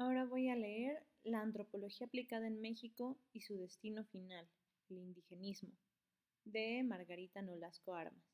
[0.00, 4.48] Ahora voy a leer La antropología aplicada en México y su destino final,
[4.88, 5.76] el indigenismo,
[6.46, 8.24] de Margarita Nolasco Armas,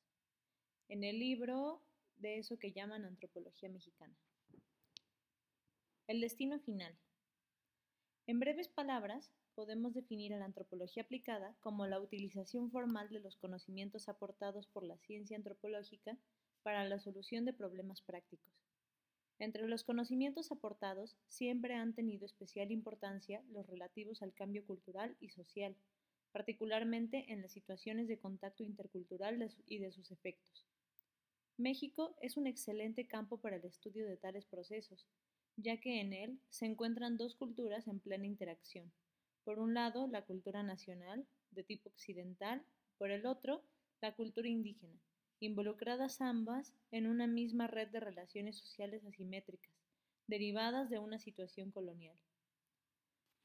[0.88, 1.82] en el libro
[2.18, 4.14] de eso que llaman antropología mexicana.
[6.06, 6.96] El destino final.
[8.28, 13.36] En breves palabras, podemos definir a la antropología aplicada como la utilización formal de los
[13.38, 16.16] conocimientos aportados por la ciencia antropológica
[16.62, 18.65] para la solución de problemas prácticos.
[19.38, 25.28] Entre los conocimientos aportados siempre han tenido especial importancia los relativos al cambio cultural y
[25.28, 25.76] social,
[26.32, 30.66] particularmente en las situaciones de contacto intercultural y de sus efectos.
[31.58, 35.06] México es un excelente campo para el estudio de tales procesos,
[35.56, 38.92] ya que en él se encuentran dos culturas en plena interacción.
[39.44, 42.62] Por un lado, la cultura nacional, de tipo occidental,
[42.98, 43.62] por el otro,
[44.02, 45.00] la cultura indígena,
[45.40, 49.72] involucradas ambas en una misma red de relaciones sociales asimétricas,
[50.26, 52.16] derivadas de una situación colonial.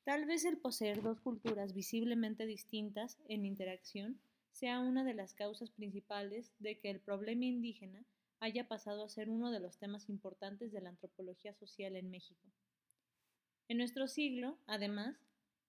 [0.03, 4.19] Tal vez el poseer dos culturas visiblemente distintas en interacción
[4.51, 8.03] sea una de las causas principales de que el problema indígena
[8.39, 12.47] haya pasado a ser uno de los temas importantes de la antropología social en México.
[13.67, 15.15] En nuestro siglo, además,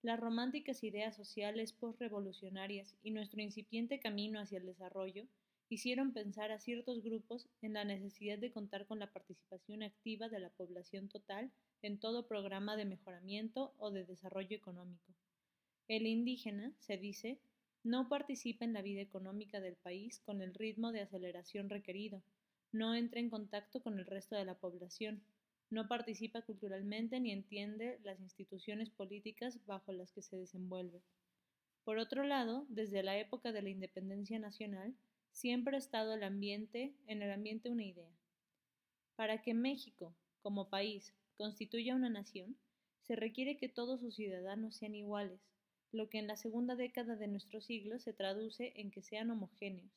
[0.01, 5.27] las románticas ideas sociales postrevolucionarias y nuestro incipiente camino hacia el desarrollo
[5.73, 10.39] hicieron pensar a ciertos grupos en la necesidad de contar con la participación activa de
[10.39, 15.15] la población total en todo programa de mejoramiento o de desarrollo económico.
[15.89, 17.41] El indígena, se dice,
[17.85, 22.23] no participa en la vida económica del país con el ritmo de aceleración requerido,
[22.71, 25.25] no entra en contacto con el resto de la población,
[25.71, 31.01] no participa culturalmente ni entiende las instituciones políticas bajo las que se desenvuelve.
[31.83, 34.95] Por otro lado, desde la época de la independencia nacional,
[35.33, 38.13] siempre ha estado el ambiente, en el ambiente una idea.
[39.17, 42.57] Para que México, como país, constituya una nación,
[43.03, 45.41] se requiere que todos sus ciudadanos sean iguales,
[45.91, 49.91] lo que en la segunda década de nuestro siglo se traduce en que sean homogéneos.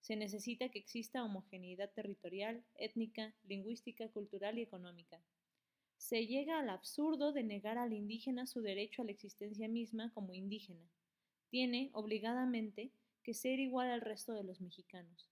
[0.00, 5.20] Se necesita que exista homogeneidad territorial, étnica, lingüística, cultural y económica.
[5.96, 10.34] Se llega al absurdo de negar al indígena su derecho a la existencia misma como
[10.34, 10.86] indígena.
[11.48, 12.90] Tiene, obligadamente,
[13.24, 15.28] que ser igual al resto de los mexicanos.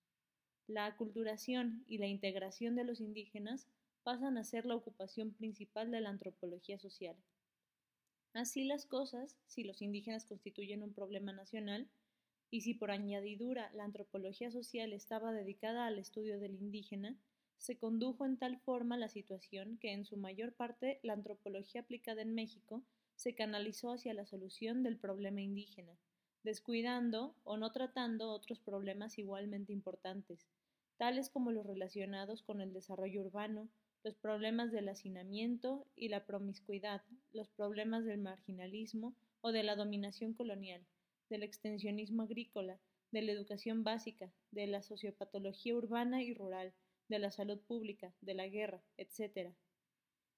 [0.67, 3.69] La aculturación y la integración de los indígenas
[4.03, 7.17] pasan a ser la ocupación principal de la antropología social.
[8.33, 11.89] Así las cosas, si los indígenas constituyen un problema nacional,
[12.51, 17.17] y si por añadidura la antropología social estaba dedicada al estudio del indígena,
[17.59, 22.23] se condujo en tal forma la situación que en su mayor parte la antropología aplicada
[22.23, 22.83] en México
[23.15, 25.97] se canalizó hacia la solución del problema indígena,
[26.45, 30.47] descuidando o no tratando otros problemas igualmente importantes,
[30.97, 33.69] tales como los relacionados con el desarrollo urbano,
[34.05, 37.03] los problemas del hacinamiento y la promiscuidad,
[37.33, 40.85] los problemas del marginalismo o de la dominación colonial,
[41.31, 42.81] del extensionismo agrícola,
[43.13, 46.73] de la educación básica, de la sociopatología urbana y rural,
[47.09, 49.53] de la salud pública, de la guerra, etc.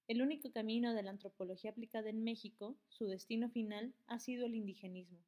[0.09, 4.55] El único camino de la antropología aplicada en México, su destino final, ha sido el
[4.55, 5.21] indigenismo.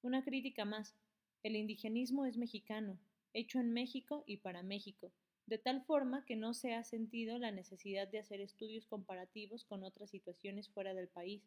[0.00, 0.94] Una crítica más.
[1.42, 3.00] El indigenismo es mexicano,
[3.32, 5.12] hecho en México y para México,
[5.46, 9.82] de tal forma que no se ha sentido la necesidad de hacer estudios comparativos con
[9.82, 11.42] otras situaciones fuera del país,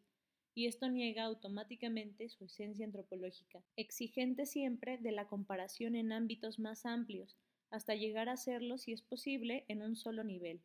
[0.54, 6.84] y esto niega automáticamente su esencia antropológica, exigente siempre de la comparación en ámbitos más
[6.84, 7.38] amplios,
[7.70, 10.60] hasta llegar a hacerlo, si es posible, en un solo nivel,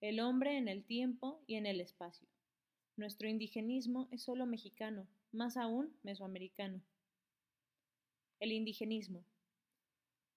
[0.00, 2.26] el hombre en el tiempo y en el espacio.
[2.96, 6.82] Nuestro indigenismo es solo mexicano, más aún mesoamericano
[8.40, 9.24] el indigenismo.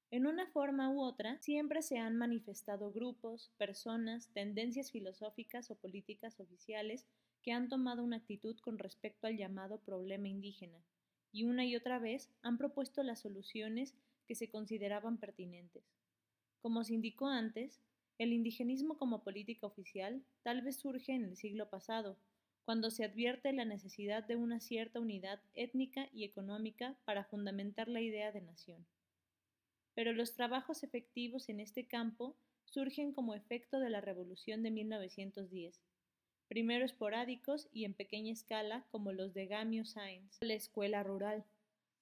[0.10, 6.40] En una forma u otra, siempre se han manifestado grupos, personas, tendencias filosóficas o políticas
[6.40, 7.06] oficiales
[7.44, 10.84] que han tomado una actitud con respecto al llamado problema indígena,
[11.32, 13.96] y una y otra vez han propuesto las soluciones
[14.28, 15.84] que se consideraban pertinentes.
[16.62, 17.80] Como se indicó antes,
[18.18, 22.18] el indigenismo como política oficial tal vez surge en el siglo pasado,
[22.66, 28.02] cuando se advierte la necesidad de una cierta unidad étnica y económica para fundamentar la
[28.02, 28.85] idea de nación.
[29.94, 32.35] Pero los trabajos efectivos en este campo
[32.66, 35.82] surgen como efecto de la Revolución de 1910,
[36.47, 41.44] primero esporádicos y en pequeña escala como los de Gamio Sainz, la escuela rural,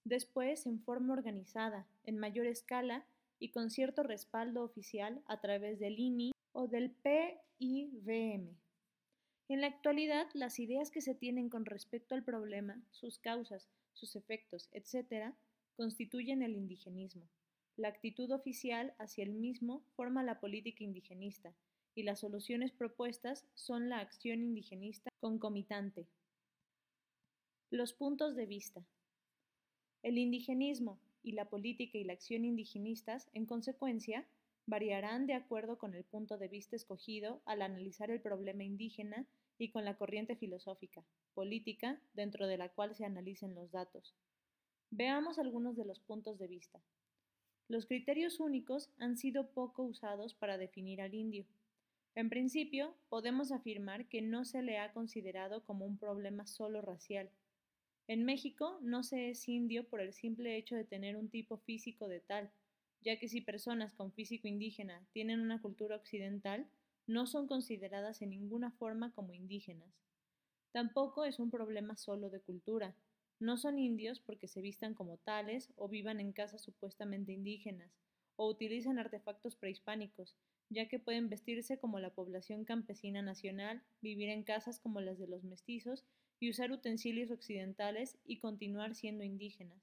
[0.04, 3.06] después en forma organizada, en mayor escala
[3.40, 8.58] y con cierto respaldo oficial a través del INI o del PIVM.
[9.50, 14.16] En la actualidad, las ideas que se tienen con respecto al problema, sus causas, sus
[14.16, 15.34] efectos, etc.,
[15.76, 17.28] constituyen el indigenismo.
[17.76, 21.56] La actitud oficial hacia el mismo forma la política indigenista,
[21.96, 26.08] y las soluciones propuestas son la acción indigenista concomitante.
[27.72, 28.86] Los puntos de vista.
[30.04, 34.28] El indigenismo y la política y la acción indigenistas, en consecuencia,
[34.70, 39.28] variarán de acuerdo con el punto de vista escogido al analizar el problema indígena
[39.58, 44.16] y con la corriente filosófica, política, dentro de la cual se analicen los datos.
[44.92, 46.82] Veamos algunos de los puntos de vista.
[47.68, 51.46] Los criterios únicos han sido poco usados para definir al indio.
[52.16, 57.30] En principio, podemos afirmar que no se le ha considerado como un problema solo racial.
[58.08, 62.08] En México no se es indio por el simple hecho de tener un tipo físico
[62.08, 62.52] de tal,
[63.02, 66.68] ya que si personas con físico indígena tienen una cultura occidental,
[67.08, 69.94] no son consideradas en ninguna forma como indígenas.
[70.72, 72.96] Tampoco es un problema solo de cultura.
[73.40, 77.92] No son indios porque se vistan como tales o vivan en casas supuestamente indígenas,
[78.36, 80.36] o utilizan artefactos prehispánicos,
[80.70, 85.28] ya que pueden vestirse como la población campesina nacional, vivir en casas como las de
[85.28, 86.06] los mestizos
[86.40, 89.82] y usar utensilios occidentales y continuar siendo indígenas.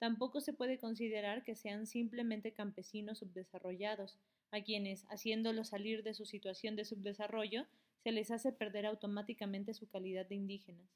[0.00, 4.18] Tampoco se puede considerar que sean simplemente campesinos subdesarrollados,
[4.50, 7.66] a quienes, haciéndolos salir de su situación de subdesarrollo,
[8.02, 10.88] se les hace perder automáticamente su calidad de indígenas.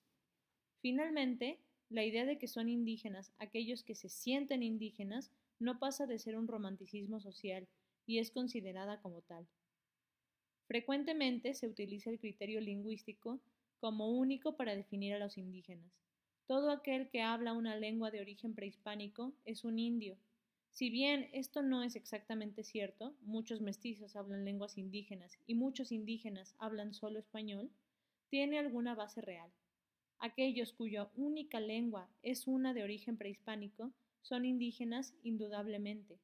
[0.80, 1.60] Finalmente,
[1.90, 6.38] la idea de que son indígenas aquellos que se sienten indígenas no pasa de ser
[6.38, 7.68] un romanticismo social
[8.06, 9.46] y es considerada como tal.
[10.66, 13.38] Frecuentemente se utiliza el criterio lingüístico
[13.80, 15.92] como único para definir a los indígenas.
[16.46, 20.16] Todo aquel que habla una lengua de origen prehispánico es un indio,
[20.74, 26.56] si bien esto no es exactamente cierto, muchos mestizos hablan lenguas indígenas y muchos indígenas
[26.58, 27.70] hablan solo español,
[28.28, 29.48] tiene alguna base real.
[30.18, 33.92] Aquellos cuya única lengua es una de origen prehispánico
[34.22, 36.18] son indígenas indudablemente.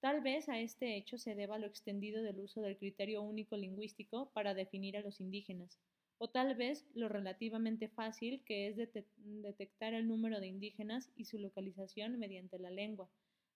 [0.00, 4.28] Tal vez a este hecho se deba lo extendido del uso del criterio único lingüístico
[4.34, 5.78] para definir a los indígenas,
[6.18, 11.38] o tal vez lo relativamente fácil que es detectar el número de indígenas y su
[11.38, 13.08] localización mediante la lengua,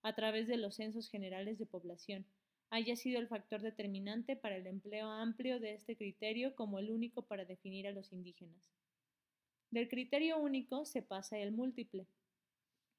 [0.03, 2.25] a través de los censos generales de población,
[2.71, 7.23] haya sido el factor determinante para el empleo amplio de este criterio como el único
[7.23, 8.73] para definir a los indígenas.
[9.71, 12.07] Del criterio único se pasa el múltiple.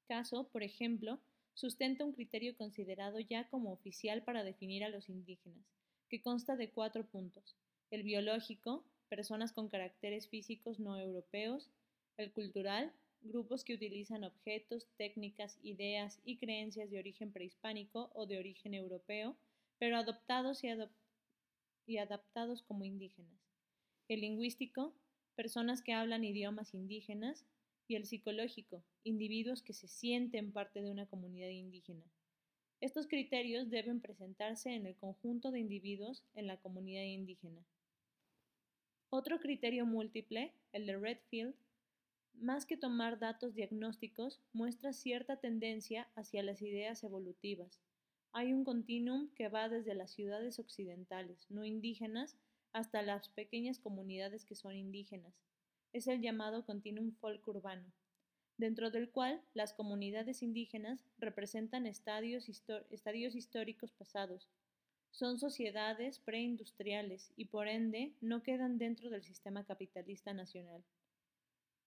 [0.06, 1.20] Caso, por ejemplo,
[1.54, 5.64] sustenta un criterio considerado ya como oficial para definir a los indígenas,
[6.08, 7.56] que consta de cuatro puntos.
[7.90, 11.70] El biológico, personas con caracteres físicos no europeos,
[12.16, 12.92] el cultural,
[13.22, 19.36] grupos que utilizan objetos, técnicas, ideas y creencias de origen prehispánico o de origen europeo,
[19.78, 23.40] pero adoptados y, adaptados como indígenas.
[24.08, 24.94] El lingüístico,
[25.34, 27.46] personas que hablan idiomas indígenas,
[27.86, 32.04] y el psicológico, individuos que se sienten parte de una comunidad indígena.
[32.80, 37.62] Estos criterios deben presentarse en el conjunto de individuos en la comunidad indígena.
[39.16, 41.54] Otro criterio múltiple, el de Redfield,
[42.32, 47.80] más que tomar datos diagnósticos, muestra cierta tendencia hacia las ideas evolutivas.
[48.32, 52.36] Hay un continuum que va desde las ciudades occidentales, no indígenas,
[52.72, 55.32] hasta las pequeñas comunidades que son indígenas.
[55.92, 57.92] Es el llamado continuum folk urbano,
[58.56, 64.48] dentro del cual las comunidades indígenas representan estadios, históricos pasados.
[65.14, 70.82] Son sociedades preindustriales y por ende no quedan dentro del sistema capitalista nacional.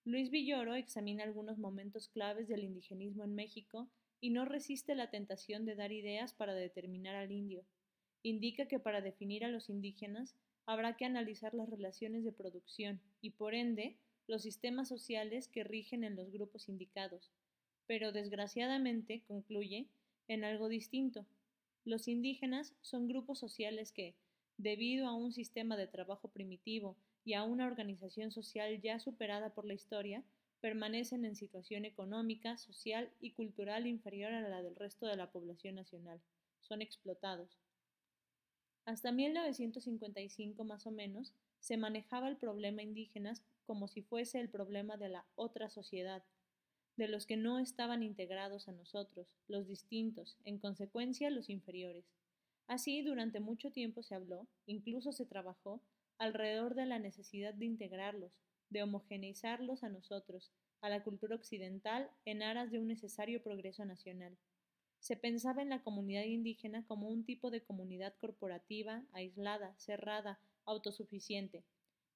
[0.06, 3.90] Luis Villoro examina algunos momentos claves del indigenismo en México
[4.22, 7.66] y no resiste la tentación de dar ideas para determinar al indio.
[8.24, 13.32] Indica que para definir a los indígenas habrá que analizar las relaciones de producción y,
[13.32, 17.34] por ende, los sistemas sociales que rigen en los grupos indicados.
[17.88, 19.90] Pero, desgraciadamente, concluye,
[20.30, 21.26] en algo distinto.
[21.88, 24.14] Los indígenas son grupos sociales que,
[24.58, 29.64] debido a un sistema de trabajo primitivo y a una organización social ya superada por
[29.64, 30.22] la historia,
[30.60, 35.76] permanecen en situación económica, social y cultural inferior a la del resto de la población
[35.76, 36.20] nacional.
[36.60, 37.58] Son explotados.
[38.84, 44.98] Hasta 1955 más o menos, se manejaba el problema indígenas como si fuese el problema
[44.98, 46.22] de la otra sociedad,
[46.98, 52.06] de los que no estaban integrados a nosotros, los distintos, en consecuencia los inferiores.
[52.68, 55.82] Así, durante mucho tiempo se habló, incluso se trabajó,
[56.18, 58.34] alrededor de la necesidad de integrarlos,
[58.70, 60.52] de homogeneizarlos a nosotros,
[60.82, 64.36] a la cultura occidental, en aras de un necesario progreso nacional.
[65.00, 71.64] Se pensaba en la comunidad indígena como un tipo de comunidad corporativa, aislada, cerrada, autosuficiente.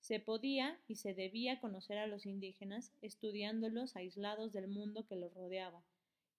[0.01, 5.33] Se podía y se debía conocer a los indígenas estudiándolos aislados del mundo que los
[5.33, 5.83] rodeaba,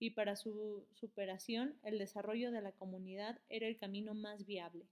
[0.01, 4.89] y para su superación el desarrollo de la comunidad era el camino más viable.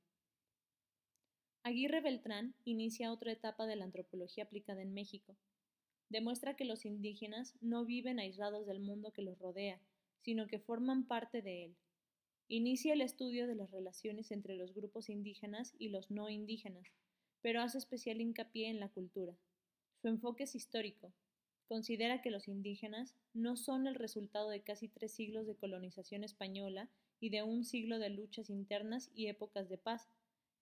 [1.64, 5.36] Aguirre Beltrán inicia otra etapa de la antropología aplicada en México.
[6.08, 9.80] Demuestra que los indígenas no viven aislados del mundo que los rodea,
[10.22, 11.76] sino que forman parte de él.
[12.46, 16.86] Inicia el estudio de las relaciones entre los grupos indígenas y los no indígenas,
[17.42, 19.36] pero hace especial hincapié en la cultura.
[20.00, 21.12] Su enfoque es histórico.
[21.68, 26.88] Considera que los indígenas no son el resultado de casi tres siglos de colonización española
[27.20, 30.08] y de un siglo de luchas internas y épocas de paz,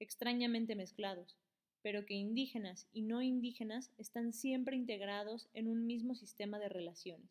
[0.01, 1.37] extrañamente mezclados,
[1.83, 7.31] pero que indígenas y no indígenas están siempre integrados en un mismo sistema de relaciones.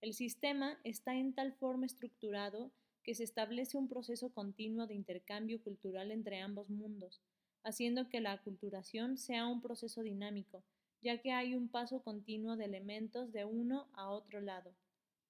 [0.00, 2.70] El sistema está en tal forma estructurado
[3.02, 7.20] que se establece un proceso continuo de intercambio cultural entre ambos mundos,
[7.64, 10.62] haciendo que la aculturación sea un proceso dinámico,
[11.02, 14.74] ya que hay un paso continuo de elementos de uno a otro lado.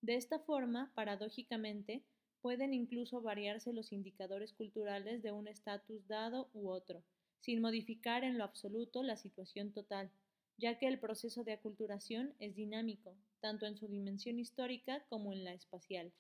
[0.02, 2.02] De esta forma, paradójicamente,
[2.42, 7.02] pueden incluso variarse los indicadores culturales de un estatus dado u otro,
[7.40, 10.10] sin modificar en lo absoluto la situación total,
[10.58, 15.44] ya que el proceso de aculturación es dinámico, tanto en su dimensión histórica como en
[15.44, 16.12] la espacial.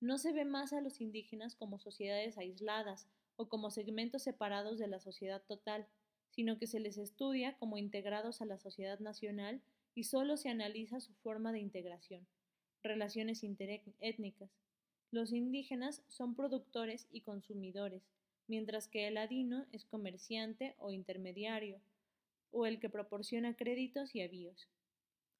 [0.00, 3.06] No se ve más a los indígenas como sociedades aisladas
[3.38, 5.86] o como segmentos separados de la sociedad total,
[6.28, 9.62] sino que se les estudia como integrados a la sociedad nacional
[9.94, 12.26] y solo se analiza su forma de integración,
[12.82, 14.50] relaciones interétnicas,
[15.10, 18.02] los indígenas son productores y consumidores,
[18.46, 21.80] mientras que el ladino es comerciante o intermediario,
[22.50, 24.68] o el que proporciona créditos y avíos.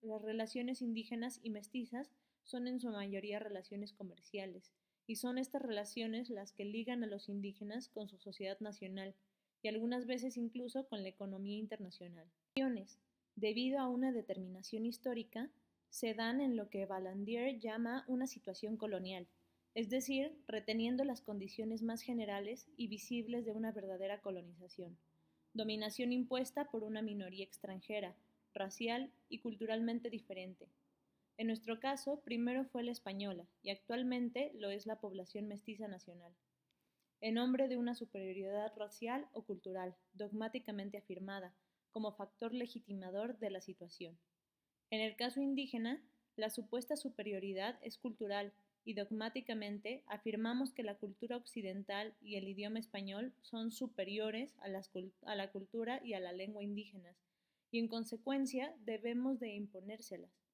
[0.00, 2.10] Las relaciones indígenas y mestizas
[2.44, 4.72] son en su mayoría relaciones comerciales,
[5.08, 9.14] y son estas relaciones las que ligan a los indígenas con su sociedad nacional,
[9.62, 12.26] y algunas veces incluso con la economía internacional.
[13.34, 15.50] Debido a una determinación histórica,
[15.90, 19.26] se dan en lo que Balandier llama una situación colonial,
[19.74, 24.98] es decir, reteniendo las condiciones más generales y visibles de una verdadera colonización,
[25.54, 28.14] dominación impuesta por una minoría extranjera,
[28.54, 30.66] racial y culturalmente diferente.
[31.38, 36.34] En nuestro caso, primero fue la española y actualmente lo es la población mestiza nacional,
[37.20, 41.54] en nombre de una superioridad racial o cultural, dogmáticamente afirmada,
[41.92, 44.18] como factor legitimador de la situación.
[44.90, 46.02] En el caso indígena,
[46.34, 48.52] la supuesta superioridad es cultural
[48.84, 54.68] y dogmáticamente afirmamos que la cultura occidental y el idioma español son superiores a,
[55.36, 57.16] la cultura y a la lengua indígenas,
[57.70, 60.47] y en consecuencia debemos de imponérselas.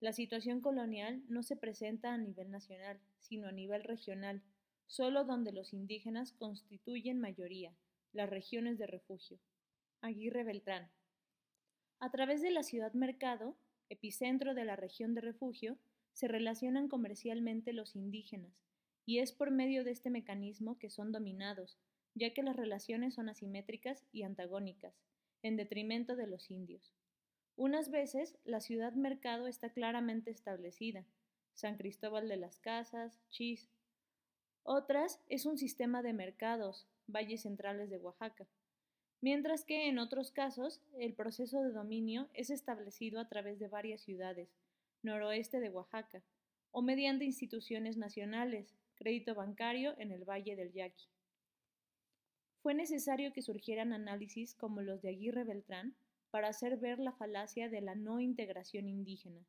[0.00, 4.42] La situación colonial no se presenta a nivel nacional, sino a nivel regional,
[4.86, 7.74] solo donde los indígenas constituyen mayoría,
[8.12, 9.38] las regiones de refugio.
[10.00, 10.88] Aguirre Beltrán.
[11.98, 13.56] A través de la ciudad mercado,
[13.88, 15.78] epicentro de la región de refugio,
[16.12, 18.64] se relacionan comercialmente los indígenas,
[19.04, 21.76] y es por medio de este mecanismo que son dominados,
[22.14, 24.94] ya que las relaciones son asimétricas y antagónicas,
[25.42, 26.97] en detrimento de los indios.
[27.58, 31.04] Unas veces la ciudad mercado está claramente establecida,
[31.54, 33.68] San Cristóbal de las Casas, Chis.
[34.62, 38.46] Otras es un sistema de mercados, valles centrales de Oaxaca.
[39.20, 44.02] Mientras que en otros casos el proceso de dominio es establecido a través de varias
[44.02, 44.54] ciudades,
[45.02, 46.22] noroeste de Oaxaca,
[46.70, 51.08] o mediante instituciones nacionales, crédito bancario en el Valle del Yaqui.
[52.62, 55.96] Fue necesario que surgieran análisis como los de Aguirre Beltrán
[56.30, 59.46] para hacer ver la falacia de la no integración indígena.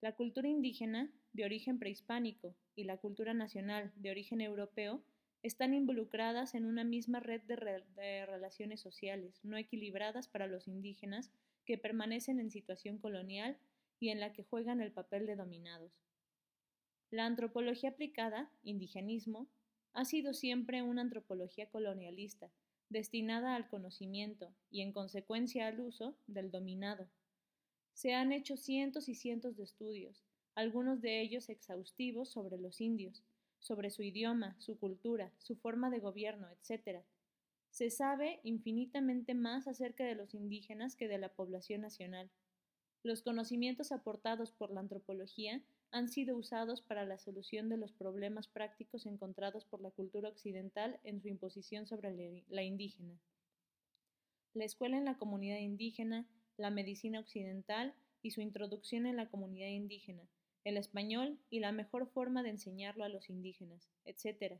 [0.00, 5.02] La cultura indígena, de origen prehispánico, y la cultura nacional, de origen europeo,
[5.42, 11.30] están involucradas en una misma red de, relaciones sociales, no equilibradas para los indígenas
[11.64, 13.58] que permanecen en situación colonial
[14.00, 15.92] y en la que juegan el papel de dominados.
[17.10, 19.48] La antropología aplicada, indigenismo,
[19.92, 22.50] ha sido siempre una antropología colonialista,
[22.90, 27.08] destinada al conocimiento y en consecuencia al uso del dominado.
[27.92, 33.22] Se han hecho cientos y cientos de estudios, algunos de ellos exhaustivos sobre los indios,
[33.58, 37.04] sobre su idioma, su cultura, su forma de gobierno, etc.
[37.70, 42.30] Se sabe infinitamente más acerca de los indígenas que de la población nacional.
[43.02, 48.46] Los conocimientos aportados por la antropología han sido usados para la solución de los problemas
[48.46, 53.18] prácticos encontrados por la cultura occidental en su imposición sobre la indígena.
[54.54, 56.26] La escuela en la comunidad indígena,
[56.56, 60.28] la medicina occidental y su introducción en la comunidad indígena,
[60.64, 64.58] el español y la mejor forma de enseñarlo a los indígenas, etc.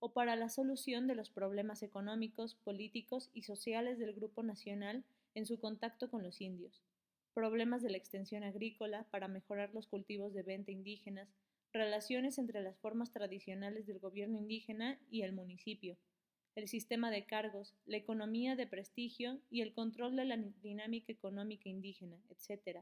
[0.00, 5.04] O para la solución de los problemas económicos, políticos y sociales del grupo nacional
[5.34, 6.82] en su contacto con los indios
[7.32, 11.28] problemas de la extensión agrícola para mejorar los cultivos de venta indígenas,
[11.72, 15.96] relaciones entre las formas tradicionales del gobierno indígena y el municipio,
[16.54, 21.68] el sistema de cargos, la economía de prestigio y el control de la dinámica económica
[21.68, 22.80] indígena, etc.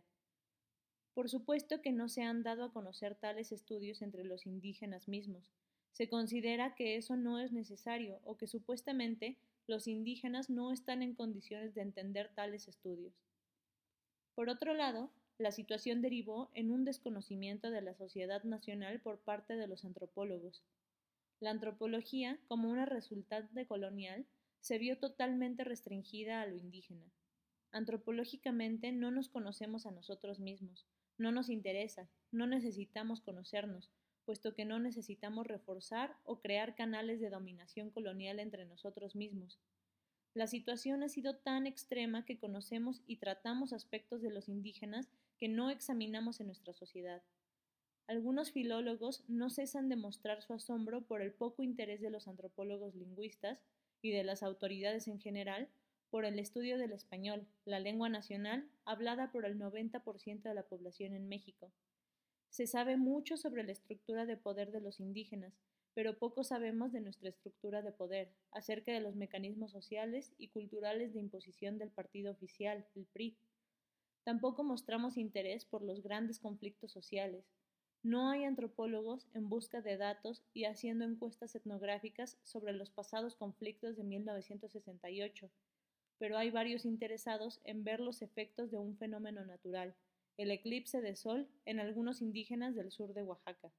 [1.14, 5.52] Por supuesto que no se han dado a conocer tales estudios entre los indígenas mismos.
[5.92, 11.14] Se considera que eso no es necesario o que supuestamente los indígenas no están en
[11.14, 13.14] condiciones de entender tales estudios.
[14.40, 19.54] Por otro lado, la situación derivó en un desconocimiento de la sociedad nacional por parte
[19.54, 20.64] de los antropólogos.
[21.40, 24.24] La antropología, como una resultante colonial,
[24.60, 27.04] se vio totalmente restringida a lo indígena.
[27.70, 30.86] Antropológicamente no nos conocemos a nosotros mismos,
[31.18, 33.90] no nos interesa, no necesitamos conocernos,
[34.24, 39.60] puesto que no necesitamos reforzar o crear canales de dominación colonial entre nosotros mismos.
[40.32, 45.08] La situación ha sido tan extrema que conocemos y tratamos aspectos de los indígenas
[45.38, 47.22] que no examinamos en nuestra sociedad.
[48.06, 52.94] Algunos filólogos no cesan de mostrar su asombro por el poco interés de los antropólogos
[52.94, 53.58] lingüistas
[54.02, 55.68] y de las autoridades en general
[56.10, 61.14] por el estudio del español, la lengua nacional hablada por el 90% de la población
[61.14, 61.72] en México.
[62.50, 65.54] Se sabe mucho sobre la estructura de poder de los indígenas,
[65.94, 71.12] pero poco sabemos de nuestra estructura de poder, acerca de los mecanismos sociales y culturales
[71.12, 73.36] de imposición del partido oficial, el PRI.
[74.24, 77.44] Tampoco mostramos interés por los grandes conflictos sociales.
[78.02, 83.96] No hay antropólogos en busca de datos y haciendo encuestas etnográficas sobre los pasados conflictos
[83.96, 85.50] de 1968,
[86.18, 89.94] pero hay varios interesados en ver los efectos de un fenómeno natural,
[90.38, 93.70] el eclipse de sol en algunos indígenas del sur de Oaxaca.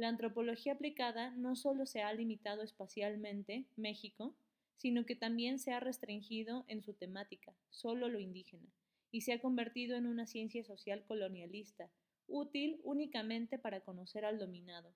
[0.00, 4.34] La antropología aplicada no solo se ha limitado espacialmente, México,
[4.78, 8.66] sino que también se ha restringido en su temática, solo lo indígena,
[9.10, 11.90] y se ha convertido en una ciencia social colonialista,
[12.28, 14.90] útil únicamente para conocer al dominado.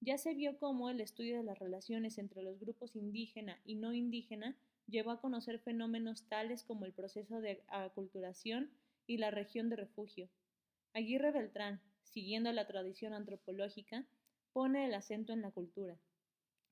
[0.00, 3.94] Ya se vio cómo el estudio de las relaciones entre los grupos indígena y no
[3.94, 4.56] indígena
[4.88, 8.68] llevó a conocer fenómenos tales como el proceso de aculturación
[9.06, 10.28] y la región de refugio.
[10.92, 11.80] Aguirre Beltrán,
[12.12, 14.06] siguiendo la tradición antropológica,
[14.52, 15.98] pone el acento en la cultura.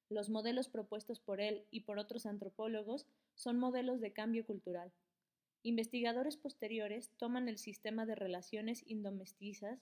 [0.09, 4.93] Los modelos propuestos por él y por otros antropólogos son modelos de cambio cultural.
[5.63, 9.81] Investigadores posteriores toman el sistema de relaciones indomestizas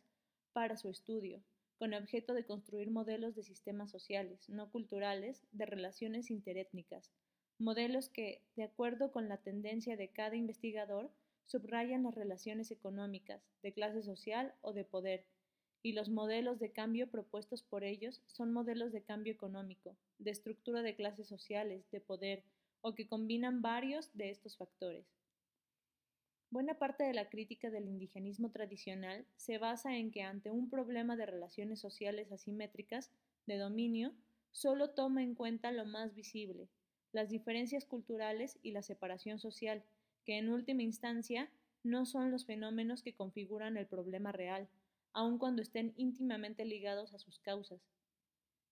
[0.52, 1.42] para su estudio,
[1.78, 7.12] con objeto de construir modelos de sistemas sociales, no culturales, de relaciones interétnicas,
[7.58, 11.10] modelos que, de acuerdo con la tendencia de cada investigador,
[11.46, 15.24] subrayan las relaciones económicas, de clase social o de poder,
[15.82, 20.82] y los modelos de cambio propuestos por ellos son modelos de cambio económico, de estructura
[20.82, 22.42] de clases sociales, de poder,
[22.80, 25.06] o que combinan varios de estos factores.
[26.50, 31.14] Buena parte de la crítica del indigenismo tradicional se basa en que ante un problema
[31.14, 33.10] de relaciones sociales asimétricas,
[33.46, 34.12] de dominio,
[34.50, 36.68] solo toma en cuenta lo más visible,
[37.12, 39.82] las diferencias culturales y la separación social,
[40.24, 41.50] que en última instancia
[41.82, 44.68] no son los fenómenos que configuran el problema real,
[45.12, 47.80] aun cuando estén íntimamente ligados a sus causas.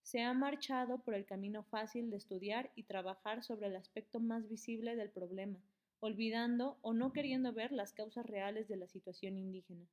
[0.03, 4.47] Se ha marchado por el camino fácil de estudiar y trabajar sobre el aspecto más
[4.47, 5.59] visible del problema,
[5.99, 9.85] olvidando o no queriendo ver las causas reales de la situación indígena.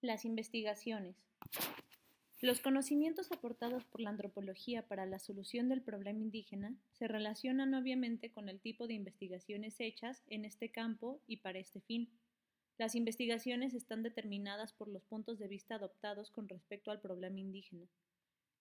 [0.00, 1.16] Las investigaciones.
[2.42, 8.32] Los conocimientos aportados por la antropología para la solución del problema indígena se relacionan obviamente
[8.32, 12.10] con el tipo de investigaciones hechas en este campo y para este fin.
[12.78, 17.86] Las investigaciones están determinadas por los puntos de vista adoptados con respecto al problema indígena.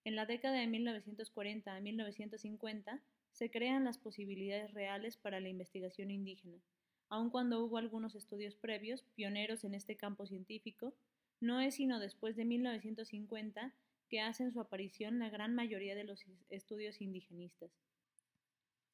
[0.04, 6.12] En la década de 1940 a 1950 se crean las posibilidades reales para la investigación
[6.12, 6.60] indígena,
[7.10, 10.93] aun cuando hubo algunos estudios previos, pioneros en este campo científico,
[11.39, 13.74] no es sino después de 1950
[14.10, 17.71] que hacen su aparición la gran mayoría de los estudios indigenistas.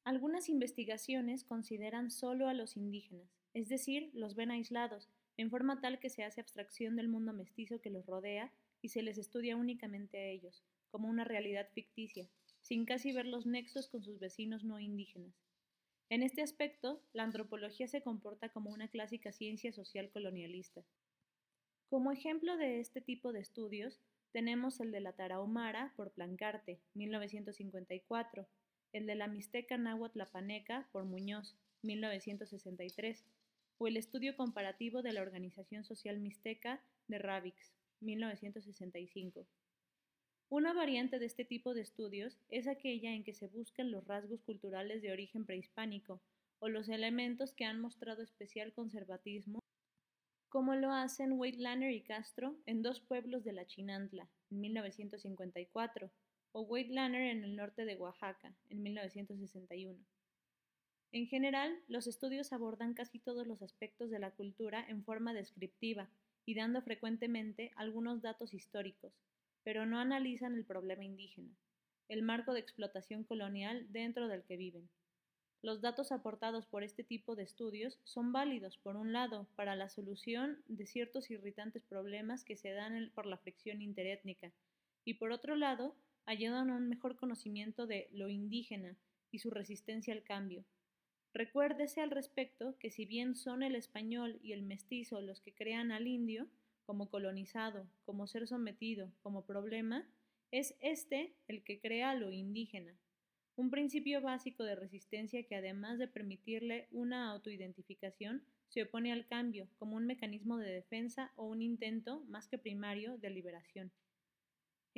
[0.08, 5.98] Algunas investigaciones consideran solo a los indígenas, es decir, los ven aislados, en forma tal
[5.98, 10.16] que se hace abstracción del mundo mestizo que los rodea y se les estudia únicamente
[10.16, 12.26] a ellos, como una realidad ficticia,
[12.62, 15.34] sin casi ver los nexos con sus vecinos no indígenas.
[16.08, 20.86] En este aspecto, la antropología se comporta como una clásica ciencia social colonialista.
[21.90, 24.00] Como ejemplo de este tipo de estudios,
[24.32, 28.48] tenemos el de la Tarahumara por Plancarte, 1954,
[28.92, 33.24] el de la Mixteca Náhuatl Lapaneca por Muñoz, 1963,
[33.78, 39.46] o el estudio comparativo de la Organización Social Mixteca de Ravix, 1965.
[40.50, 44.42] Una variante de este tipo de estudios es aquella en que se buscan los rasgos
[44.42, 46.20] culturales de origen prehispánico
[46.58, 49.60] o los elementos que han mostrado especial conservatismo
[50.48, 56.10] como lo hacen Waitlaner y Castro en Dos pueblos de la Chinantla, en 1954,
[56.58, 59.96] o Wade en el norte de Oaxaca, en 1961.
[61.12, 66.10] En general, los estudios abordan casi todos los aspectos de la cultura en forma descriptiva
[66.44, 69.12] y dando frecuentemente algunos datos históricos,
[69.62, 71.54] pero no analizan el problema indígena,
[72.08, 74.88] el marco de explotación colonial dentro del que viven.
[75.62, 79.88] Los datos aportados por este tipo de estudios son válidos, por un lado, para la
[79.90, 84.50] solución de ciertos irritantes problemas que se dan por la fricción interétnica,
[85.04, 85.94] y por otro lado,
[86.28, 88.98] ayudan a un mejor conocimiento de lo indígena
[89.30, 90.62] y su resistencia al cambio.
[91.32, 95.90] Recuérdese al respecto que si bien son el español y el mestizo los que crean
[95.90, 96.46] al indio,
[96.84, 100.06] como colonizado, como ser sometido, como problema,
[100.50, 102.94] es este el que crea lo indígena,
[103.56, 109.66] un principio básico de resistencia que además de permitirle una autoidentificación, se opone al cambio
[109.78, 113.90] como un mecanismo de defensa o un intento, más que primario, de liberación.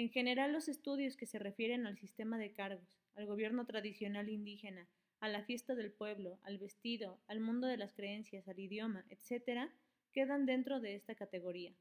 [0.00, 4.88] En general, los estudios que se refieren al sistema de cargos, al gobierno tradicional indígena,
[5.20, 9.70] a la fiesta del pueblo, al vestido, al mundo de las creencias, al idioma, etc.,
[10.10, 11.74] quedan dentro de esta categoría.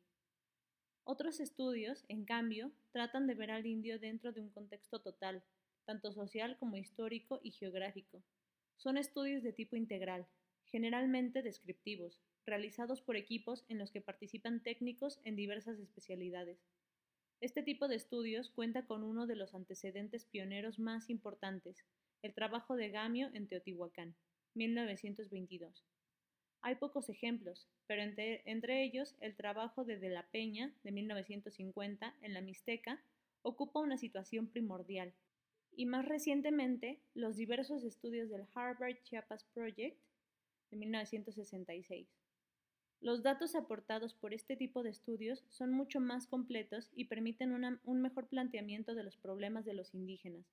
[1.06, 5.42] Otros estudios, en cambio, tratan de ver al indio dentro de un contexto total,
[5.86, 8.22] tanto social como histórico y geográfico.
[8.76, 10.28] Son estudios de tipo integral,
[10.66, 16.60] generalmente descriptivos, realizados por equipos en los que participan técnicos en diversas especialidades.
[17.42, 21.86] Este tipo de estudios cuenta con uno de los antecedentes pioneros más importantes,
[22.22, 24.14] el trabajo de Gamio en Teotihuacán,
[24.56, 25.86] 1922.
[26.62, 32.14] Hay pocos ejemplos, pero entre, entre, ellos el trabajo de De la Peña, de 1950,
[32.22, 33.02] en la Mixteca,
[33.42, 35.14] ocupa una situación primordial,
[35.72, 39.98] y más recientemente los diversos estudios del Harvard Chiapas Project,
[40.72, 42.10] de 1966.
[43.02, 48.02] Los datos aportados por este tipo de estudios son mucho más completos y permiten un
[48.02, 50.46] mejor planteamiento de los problemas de los indígenas,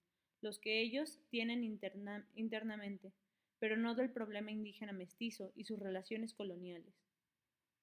[0.43, 3.13] los que ellos tienen internamente,
[3.59, 6.95] pero no del problema indígena mestizo y sus relaciones coloniales.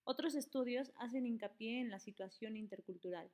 [0.06, 3.30] Otros estudios hacen hincapié en la situación intercultural.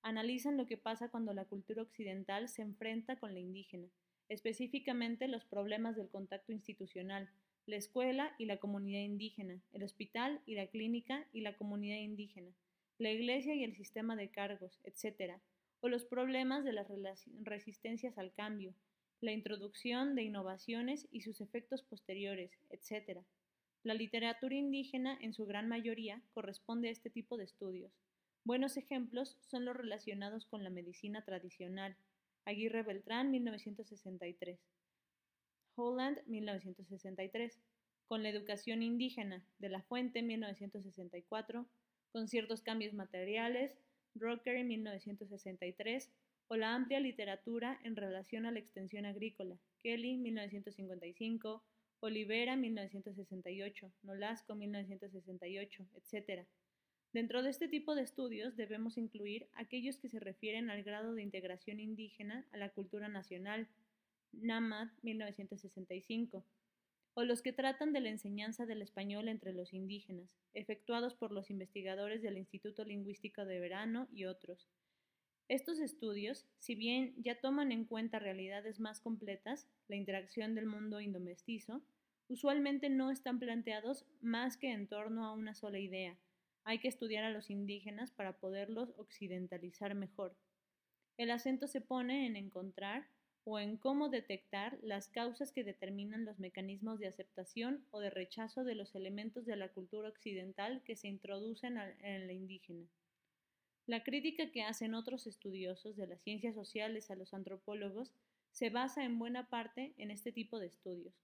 [0.00, 3.88] Analizan lo que pasa cuando la cultura occidental se enfrenta con la indígena,
[4.30, 7.28] específicamente los problemas del contacto institucional,
[7.66, 12.52] la escuela y la comunidad indígena, el hospital y la clínica y la comunidad indígena,
[12.98, 15.40] la iglesia y el sistema de cargos, etc.,
[15.80, 16.88] o los problemas de las
[17.42, 18.74] resistencias al cambio,
[19.20, 23.20] la introducción de innovaciones y sus efectos posteriores, etc.
[23.82, 27.92] La literatura indígena, en su gran mayoría, corresponde a este tipo de estudios.
[28.44, 31.96] Buenos ejemplos son los relacionados con la medicina tradicional.
[32.44, 34.58] Aguirre Beltrán, 1963.
[35.76, 37.60] Holland, 1963,
[38.06, 41.66] con la educación indígena de la Fuente, 1964,
[42.12, 43.76] con ciertos cambios materiales,
[44.14, 46.10] Rockery, 1963,
[46.48, 51.62] o la amplia literatura en relación a la extensión agrícola, Kelly, 1955,
[52.00, 56.46] Olivera, 1968, Nolasco, 1968, etc.
[57.12, 61.22] Dentro de este tipo de estudios debemos incluir aquellos que se refieren al grado de
[61.22, 63.68] integración indígena a la cultura nacional,
[64.42, 66.44] NAMAD 1965,
[67.14, 71.50] o los que tratan de la enseñanza del español entre los indígenas, efectuados por los
[71.50, 74.68] investigadores del Instituto Lingüístico de Verano y otros.
[75.48, 81.00] Estos estudios, si bien ya toman en cuenta realidades más completas, la interacción del mundo
[81.00, 81.82] indomestizo,
[82.28, 86.18] usualmente no están planteados más que en torno a una sola idea.
[86.64, 90.34] Hay que estudiar a los indígenas para poderlos occidentalizar mejor.
[91.18, 93.06] El acento se pone en encontrar
[93.44, 98.64] o en cómo detectar las causas que determinan los mecanismos de aceptación o de rechazo
[98.64, 102.86] de los elementos de la cultura occidental que se introducen en la indígena.
[103.86, 108.12] La crítica que hacen otros estudiosos de las ciencias sociales a los antropólogos
[108.50, 111.14] se basa en buena parte en este tipo de estudios.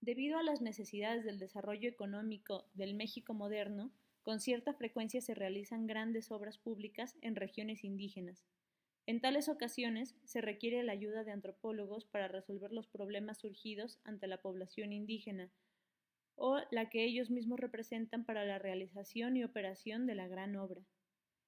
[0.00, 3.90] Debido a las necesidades del desarrollo económico del México moderno,
[4.22, 8.46] con cierta frecuencia se realizan grandes obras públicas en regiones indígenas,
[9.06, 14.26] en tales ocasiones se requiere la ayuda de antropólogos para resolver los problemas surgidos ante
[14.26, 15.50] la población indígena
[16.34, 20.82] o la que ellos mismos representan para la realización y operación de la gran obra.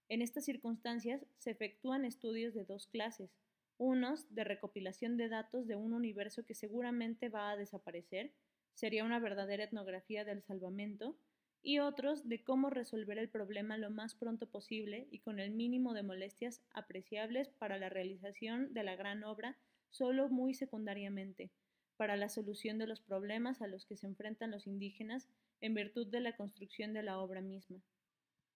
[0.09, 3.31] En estas circunstancias se efectúan estudios de dos clases,
[3.77, 8.33] unos de recopilación de datos de un universo que seguramente va a desaparecer,
[8.75, 11.17] sería una verdadera etnografía del salvamento,
[11.63, 15.93] y otros de cómo resolver el problema lo más pronto posible y con el mínimo
[15.93, 19.57] de molestias apreciables para la realización de la gran obra
[19.91, 21.51] solo muy secundariamente,
[21.97, 25.29] para la solución de los problemas a los que se enfrentan los indígenas
[25.61, 27.83] en virtud de la construcción de la obra misma.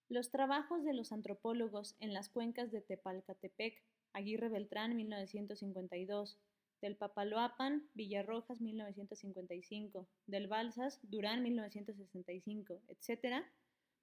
[0.08, 6.38] Los trabajos de los antropólogos en las cuencas de Tepalcatepec, Aguirre Beltrán, 1952,
[6.82, 13.44] del Papaloapan, Villarrojas, 1955, del Balsas, Durán, 1965, etc.,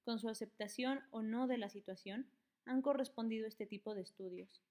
[0.04, 2.26] con su aceptación o no de la situación,
[2.65, 4.63] han correspondido este tipo de estudios.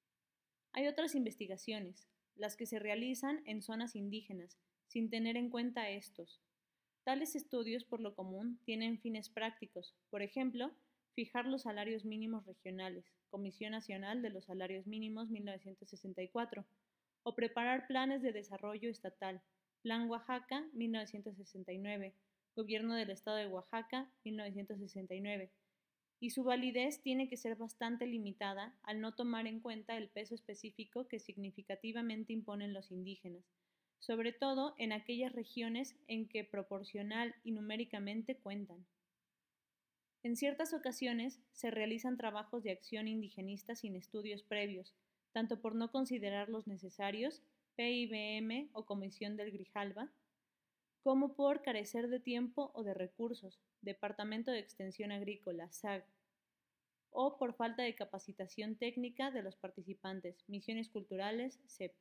[0.72, 6.40] Hay otras investigaciones, las que se realizan en zonas indígenas, sin tener en cuenta estos.
[7.04, 10.72] Tales estudios, por lo común, tienen fines prácticos, por ejemplo,
[11.14, 16.64] fijar los salarios mínimos regionales, Comisión Nacional de los Salarios Mínimos 1964,
[17.28, 19.42] o preparar planes de desarrollo estatal,
[19.82, 22.14] Plan Oaxaca 1969,
[22.56, 25.52] Gobierno del Estado de Oaxaca 1969,
[26.20, 30.34] y su validez tiene que ser bastante limitada al no tomar en cuenta el peso
[30.34, 33.44] específico que significativamente imponen los indígenas,
[33.98, 38.86] sobre todo en aquellas regiones en que proporcional y numéricamente cuentan.
[40.22, 44.94] En ciertas ocasiones se realizan trabajos de acción indigenista sin estudios previos,
[45.38, 47.44] tanto por no considerarlos necesarios,
[47.76, 50.10] PIBM o Comisión del Grijalba,
[51.04, 56.04] como por carecer de tiempo o de recursos, Departamento de Extensión Agrícola, SAG,
[57.10, 61.94] o por falta de capacitación técnica de los participantes, misiones culturales, CEP.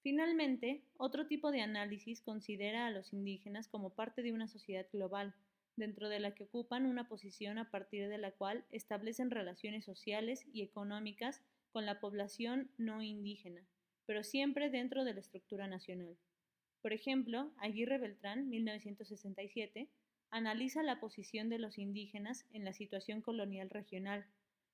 [0.00, 5.34] Finalmente, otro tipo de análisis considera a los indígenas como parte de una sociedad global,
[5.76, 10.46] dentro de la que ocupan una posición a partir de la cual establecen relaciones sociales
[10.54, 13.66] y económicas con la población no indígena,
[14.06, 16.16] pero siempre dentro de la estructura nacional.
[16.82, 19.88] Por ejemplo, Aguirre Beltrán, 1967,
[20.30, 24.26] analiza la posición de los indígenas en la situación colonial regional,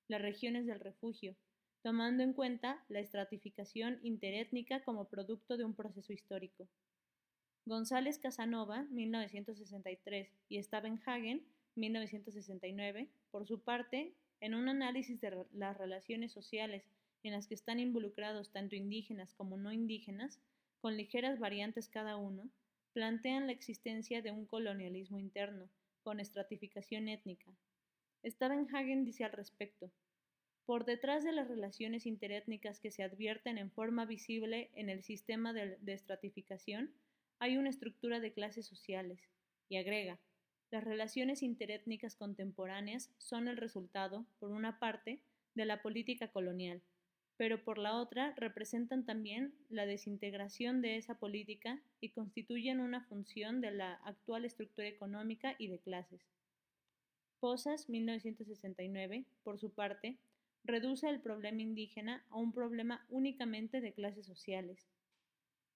[0.08, 1.34] las regiones del refugio,
[1.82, 6.68] tomando en cuenta la estratificación interétnica como producto de un proceso histórico.
[7.66, 11.42] González Casanova, 1963, y Stavenhagen,
[11.76, 16.84] 1969, por su parte, en un análisis de las relaciones sociales
[17.22, 20.40] en las que están involucrados tanto indígenas como no indígenas,
[20.80, 22.50] con ligeras variantes cada uno,
[22.92, 25.68] plantean la existencia de un colonialismo interno,
[26.02, 27.50] con estratificación étnica.
[28.24, 29.90] Stavenhagen dice al respecto,
[30.66, 35.52] por detrás de las relaciones interétnicas que se advierten en forma visible en el sistema
[35.52, 36.90] de, de estratificación,
[37.38, 39.20] hay una estructura de clases sociales,
[39.68, 40.18] y agrega,
[40.70, 45.20] las relaciones interétnicas contemporáneas son el resultado, por una parte,
[45.54, 46.82] de la política colonial,
[47.36, 53.60] pero por la otra representan también la desintegración de esa política y constituyen una función
[53.60, 56.20] de la actual estructura económica y de clases.
[57.40, 60.16] Posas, 1969, por su parte,
[60.64, 64.86] reduce el problema indígena a un problema únicamente de clases sociales.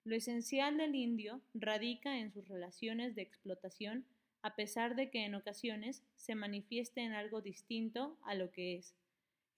[0.05, 4.07] Lo esencial del indio radica en sus relaciones de explotación
[4.43, 8.95] a pesar de que en ocasiones se manifieste en algo distinto a lo que es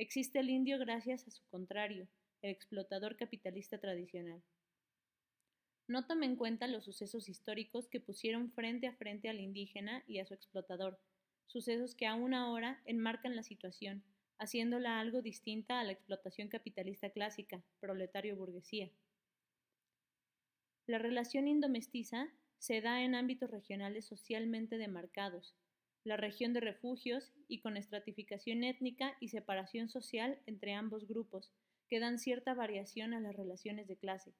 [0.01, 2.09] Existe el indio gracias a su contrario,
[2.41, 4.43] el explotador capitalista tradicional.
[5.89, 10.19] No tome en cuenta los sucesos históricos que pusieron frente a frente al indígena y
[10.19, 10.99] a su explotador,
[11.45, 14.03] sucesos que aún ahora enmarcan la situación,
[14.39, 18.91] haciéndola algo distinta a la explotación capitalista clásica, proletario-burguesía.
[20.87, 25.57] La relación indomestiza se da en ámbitos regionales socialmente demarcados,
[26.05, 31.51] la región de refugios y con estratificación étnica y separación social entre ambos grupos,
[31.89, 34.35] que dan cierta variación a las relaciones de clase.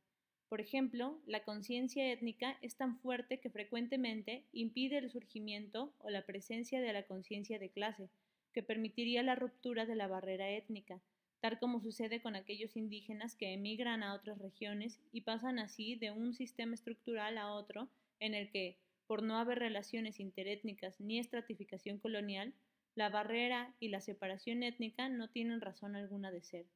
[0.51, 6.27] Por ejemplo, la conciencia étnica es tan fuerte que frecuentemente impide el surgimiento o la
[6.27, 8.11] presencia de la conciencia de clase,
[8.53, 11.01] que permitiría la ruptura de la barrera étnica,
[11.41, 16.11] tal como sucede con aquellos indígenas que emigran a otras regiones y pasan así de
[16.11, 17.89] un sistema estructural a otro
[18.21, 22.55] en el que, por no haber relaciones interétnicas ni estratificación colonial,
[22.95, 26.67] la barrera y la separación étnica no tienen razón alguna de ser.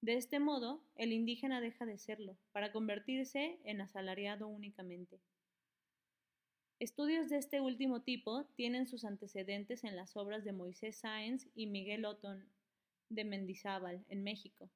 [0.00, 5.20] De este modo, el indígena deja de serlo, para convertirse en asalariado únicamente.
[6.78, 11.66] Estudios de este último tipo tienen sus antecedentes en las obras de Moisés Sáenz y
[11.66, 12.48] Miguel Otón
[13.10, 14.70] de Mendizábal, en México.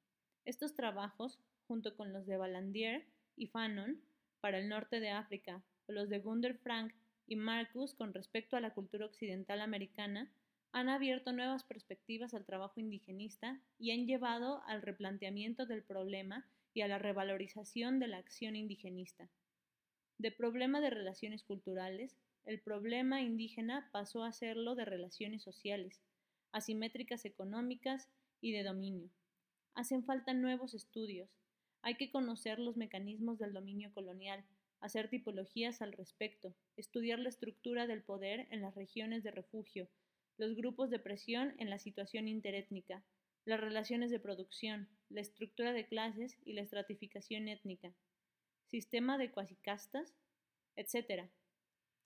[0.45, 3.99] Estos trabajos, junto con los de Balandier y Fanon,
[4.39, 6.93] para el norte de África, los de Gunder Frank
[7.27, 10.31] y Marcus con respecto a la cultura occidental americana
[10.71, 16.81] han abierto nuevas perspectivas al trabajo indigenista y han llevado al replanteamiento del problema y
[16.81, 19.29] a la revalorización de la acción indigenista.
[20.17, 26.01] De problema de relaciones culturales, el problema indígena pasó a serlo de relaciones sociales,
[26.51, 28.09] asimétricas económicas
[28.41, 29.09] y de dominio.
[29.73, 31.29] Hacen falta nuevos estudios.
[31.81, 34.43] Hay que conocer los mecanismos del dominio colonial,
[34.85, 39.89] hacer tipologías al respecto, estudiar la estructura del poder en las regiones de refugio,
[40.37, 43.03] los grupos de presión en la situación interétnica,
[43.45, 47.95] las relaciones de producción, la estructura de clases y la estratificación étnica,
[48.67, 50.13] sistema de cuasicastas,
[50.75, 51.31] etc.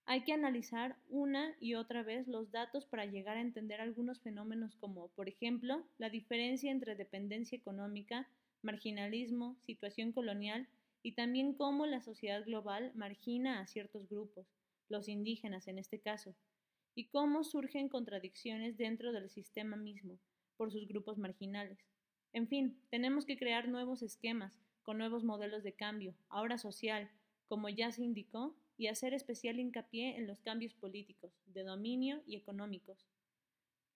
[0.05, 4.77] Hay que analizar una y otra vez los datos para llegar a entender algunos fenómenos
[4.77, 8.29] como, por ejemplo, la diferencia entre dependencia económica,
[8.61, 10.69] marginalismo, situación colonial
[11.03, 14.47] y también cómo la sociedad global margina a ciertos grupos,
[14.89, 16.35] los indígenas en este caso,
[16.95, 20.19] y cómo surgen contradicciones dentro del sistema mismo
[20.57, 21.79] por sus grupos marginales.
[22.33, 27.09] En fin, tenemos que crear nuevos esquemas con nuevos modelos de cambio, ahora social,
[27.47, 32.35] como ya se indicó, y hacer especial hincapié en los cambios políticos, de dominio y
[32.35, 33.05] económicos.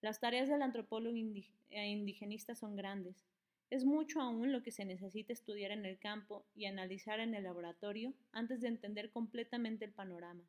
[0.02, 3.26] Las tareas del antropólogo eh, indigenista son grandes.
[3.74, 7.42] Es mucho aún lo que se necesita estudiar en el campo y analizar en el
[7.42, 10.44] laboratorio antes de entender completamente el panorama.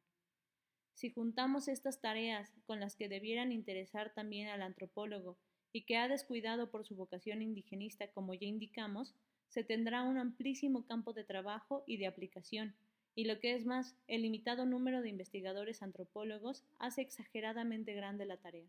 [0.93, 5.39] Si juntamos estas tareas con las que debieran interesar también al antropólogo
[5.73, 9.15] y que ha descuidado por su vocación indigenista, como ya indicamos,
[9.49, 12.75] se tendrá un amplísimo campo de trabajo y de aplicación,
[13.15, 18.37] y lo que es más, el limitado número de investigadores antropólogos hace exageradamente grande la
[18.37, 18.69] tarea.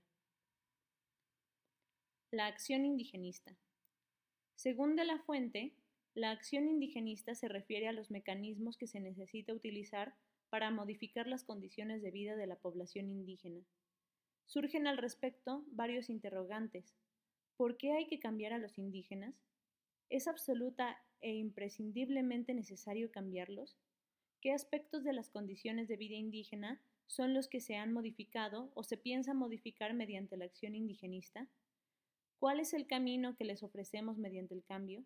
[2.31, 3.53] La acción indigenista.
[4.55, 5.73] Según de la fuente,
[6.13, 10.15] la acción indigenista se refiere a los mecanismos que se necesita utilizar
[10.49, 13.61] para modificar las condiciones de vida de la población indígena.
[14.45, 16.95] Surgen al respecto varios interrogantes.
[17.57, 19.35] ¿Por qué hay que cambiar a los indígenas?
[20.09, 23.77] ¿Es absoluta e imprescindiblemente necesario cambiarlos?
[24.39, 28.83] ¿Qué aspectos de las condiciones de vida indígena son los que se han modificado o
[28.83, 31.49] se piensa modificar mediante la acción indigenista?
[32.39, 35.03] ¿Cuál es el camino que les ofrecemos mediante el cambio?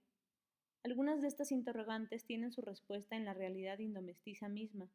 [0.83, 4.89] Algunas de estas interrogantes tienen su respuesta en la realidad indomestiza misma,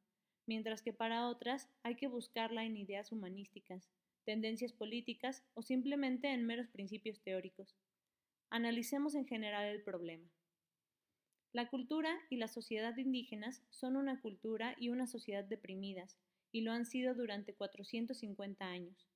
[0.47, 3.89] mientras que para otras hay que buscarla en ideas humanísticas,
[4.25, 7.77] tendencias políticas o simplemente en meros principios teóricos.
[8.51, 10.29] Analicemos en general el problema.
[11.53, 16.19] La cultura y la sociedad indígenas son una cultura y una sociedad deprimidas,
[16.51, 19.09] y lo han sido durante 450 años.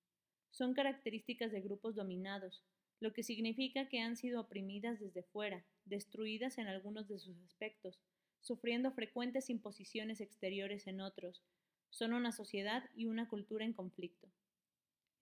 [0.51, 2.65] Son características de grupos dominados,
[3.01, 8.01] lo que significa que han sido oprimidas desde fuera, destruidas en algunos de sus aspectos,
[8.41, 11.43] sufriendo frecuentes imposiciones exteriores en otros.
[11.91, 14.29] Son una sociedad y una cultura en conflicto.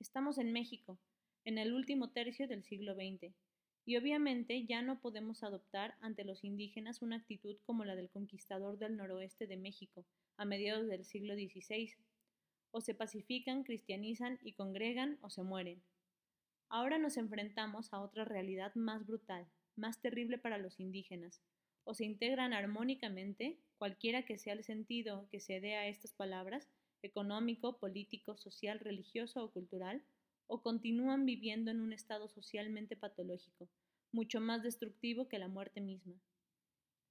[0.01, 0.99] Estamos en México,
[1.45, 3.35] en el último tercio del siglo XX,
[3.85, 8.79] y obviamente ya no podemos adoptar ante los indígenas una actitud como la del conquistador
[8.79, 10.05] del noroeste de México
[10.37, 11.95] a mediados del siglo XVI.
[12.73, 15.83] O se pacifican, cristianizan y congregan o se mueren.
[16.68, 21.40] Ahora nos enfrentamos a otra realidad más brutal, más terrible para los indígenas.
[21.85, 26.68] O se integran armónicamente, cualquiera que sea el sentido que se dé a estas palabras,
[27.02, 30.02] económico, político, social, religioso o cultural,
[30.48, 33.68] o continúan viviendo en un estado socialmente patológico,
[34.12, 36.20] mucho más destructivo que la muerte misma.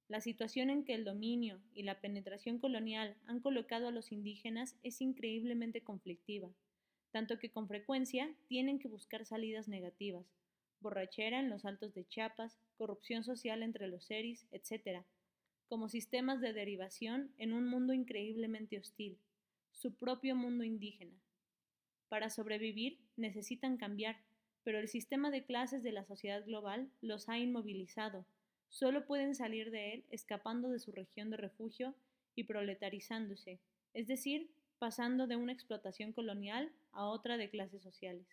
[0.08, 4.76] La situación en que el dominio y la penetración colonial han colocado a los indígenas
[4.82, 6.54] es increíblemente conflictiva,
[7.16, 10.26] tanto que con frecuencia tienen que buscar salidas negativas,
[10.80, 15.02] borrachera en los altos de Chiapas, corrupción social entre los seris, etc.,
[15.66, 19.16] como sistemas de derivación en un mundo increíblemente hostil,
[19.72, 21.18] su propio mundo indígena,
[22.10, 24.18] para sobrevivir necesitan cambiar,
[24.62, 28.26] pero el sistema de clases de la sociedad global los ha inmovilizado.
[28.68, 31.94] Solo pueden salir de él escapando de su región de refugio
[32.34, 33.58] y proletarizándose,
[33.94, 38.26] es decir, pasando de una explotación colonial a otra de clases sociales.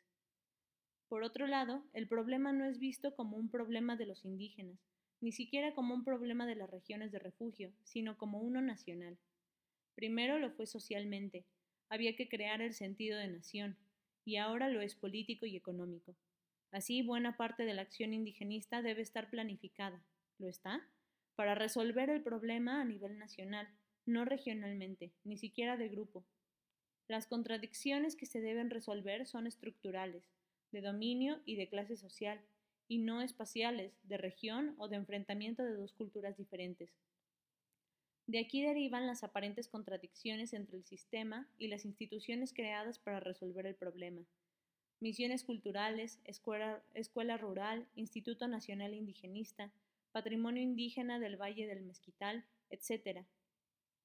[1.08, 4.80] Por otro lado, el problema no es visto como un problema de los indígenas,
[5.22, 9.18] ni siquiera como un problema de las regiones de refugio, sino como uno nacional.
[9.96, 11.46] Primero lo fue socialmente,
[11.90, 13.78] había que crear el sentido de nación,
[14.26, 16.16] y ahora lo es político y económico.
[16.72, 20.04] Así, buena parte de la acción indigenista debe estar planificada.
[20.40, 20.82] ¿Lo está?
[21.36, 23.68] Para resolver el problema a nivel nacional,
[24.06, 26.24] no regionalmente, ni siquiera de grupo.
[27.08, 30.24] Las contradicciones que se deben resolver son estructurales,
[30.72, 32.40] de dominio y de clase social,
[32.88, 36.92] y no espaciales, de región o de enfrentamiento de dos culturas diferentes.
[38.26, 43.66] De aquí derivan las aparentes contradicciones entre el sistema y las instituciones creadas para resolver
[43.66, 44.26] el problema.
[45.02, 49.74] Misiones culturales, escuela, escuela rural, Instituto Nacional Indigenista,
[50.14, 53.26] Patrimonio Indígena del Valle del Mezquital, etc.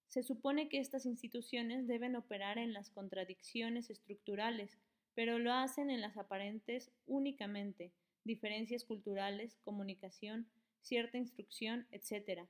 [0.09, 4.78] Se supone que estas instituciones deben operar en las contradicciones estructurales,
[5.14, 7.92] pero lo hacen en las aparentes únicamente,
[8.24, 10.46] diferencias culturales, comunicación,
[10.80, 12.48] cierta instrucción, etc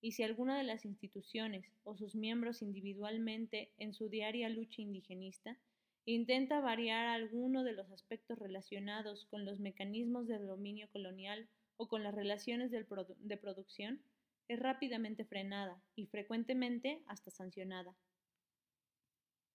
[0.00, 5.56] y si alguna de las instituciones o sus miembros individualmente en su diaria lucha indigenista
[6.04, 12.04] intenta variar alguno de los aspectos relacionados con los mecanismos del dominio colonial o con
[12.04, 14.00] las relaciones de producción,
[14.48, 17.96] es rápidamente frenada y frecuentemente hasta sancionada.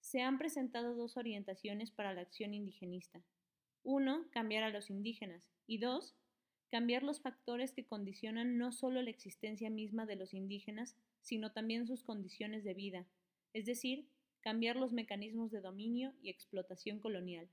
[0.02, 3.22] Se han presentado dos orientaciones para la acción indigenista.
[3.84, 6.16] Uno, cambiar a los indígenas y dos,
[6.70, 11.88] cambiar los factores que condicionan no solo la existencia misma de los indígenas, sino también
[11.88, 13.08] sus condiciones de vida,
[13.54, 14.08] es decir,
[14.42, 17.48] cambiar los mecanismos de dominio y explotación colonial.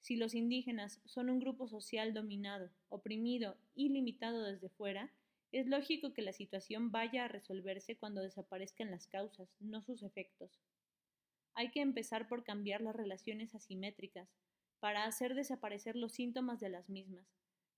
[0.00, 5.12] Si los indígenas son un grupo social dominado, oprimido y limitado desde fuera,
[5.52, 10.60] es lógico que la situación vaya a resolverse cuando desaparezcan las causas, no sus efectos.
[11.54, 14.28] Hay que empezar por cambiar las relaciones asimétricas,
[14.80, 17.26] para hacer desaparecer los síntomas de las mismas,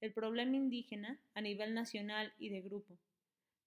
[0.00, 2.98] el problema indígena a nivel nacional y de grupo.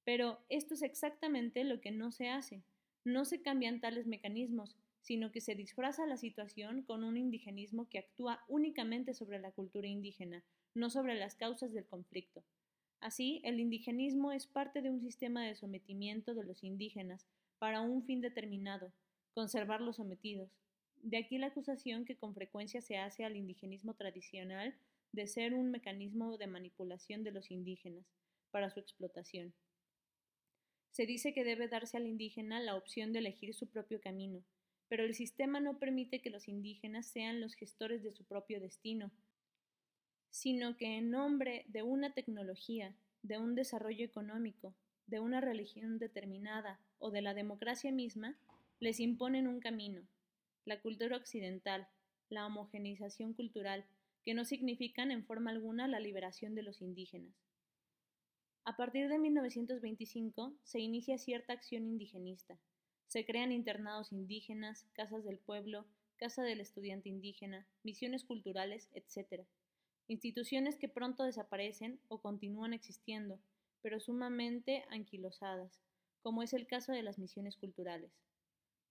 [0.03, 2.63] Pero esto es exactamente lo que no se hace.
[3.05, 7.99] No se cambian tales mecanismos, sino que se disfraza la situación con un indigenismo que
[7.99, 10.43] actúa únicamente sobre la cultura indígena,
[10.73, 12.43] no sobre las causas del conflicto.
[13.03, 17.27] Así, el indigenismo es parte de un sistema de sometimiento de los indígenas
[17.59, 18.93] para un fin determinado,
[19.33, 20.49] conservar los sometidos.
[21.01, 24.73] De aquí la acusación que con frecuencia se hace al indigenismo tradicional
[25.11, 28.05] de ser un mecanismo de manipulación de los indígenas
[28.51, 29.53] para su explotación.
[30.91, 34.45] Se dice que debe darse al indígena la opción de elegir su propio camino,
[34.87, 39.11] pero el sistema no permite que los indígenas sean los gestores de su propio destino,
[40.33, 44.73] sino que en nombre de una tecnología, de un desarrollo económico,
[45.05, 48.35] de una religión determinada o de la democracia misma,
[48.79, 50.01] les imponen un camino,
[50.65, 51.87] la cultura occidental,
[52.29, 53.85] la homogeneización cultural,
[54.23, 57.35] que no significan en forma alguna la liberación de los indígenas.
[58.65, 62.57] A partir de 1925 se inicia cierta acción indigenista.
[63.05, 65.85] Se crean internados indígenas, casas del pueblo,
[66.17, 69.45] casa del estudiante indígena, misiones culturales, etc.
[70.07, 73.39] Instituciones que pronto desaparecen o continúan existiendo,
[73.81, 75.79] pero sumamente anquilosadas,
[76.21, 78.11] como es el caso de las misiones culturales.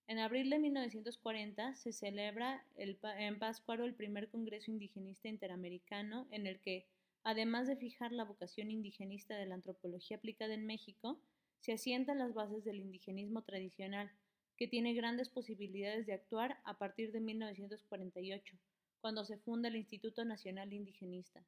[0.07, 6.61] En abril de 1940 se celebra en Páscuaro el primer Congreso Indigenista Interamericano en el
[6.61, 6.87] que
[7.25, 11.21] Además de fijar la vocación indigenista de la antropología aplicada en México,
[11.61, 14.11] se asientan las bases del indigenismo tradicional,
[14.57, 18.57] que tiene grandes posibilidades de actuar a partir de 1948,
[19.03, 21.45] cuando se funda el Instituto Nacional Indigenista.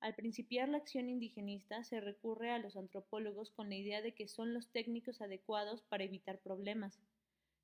[0.00, 4.28] Al principiar la acción indigenista se recurre a los antropólogos con la idea de que
[4.28, 6.98] son los técnicos adecuados para evitar problemas.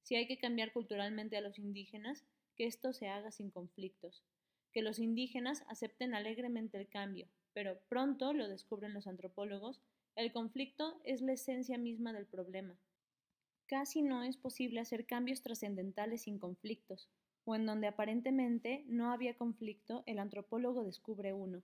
[0.03, 2.27] Si hay que cambiar culturalmente a los indígenas,
[2.57, 4.23] que esto se haga sin conflictos
[4.73, 9.81] que los indígenas acepten alegremente el cambio, pero pronto, lo descubren los antropólogos,
[10.17, 12.77] el conflicto es la esencia misma del problema.
[13.67, 17.09] Casi no es posible hacer cambios trascendentales sin conflictos,
[17.45, 21.63] o en donde aparentemente no había conflicto, el antropólogo descubre uno.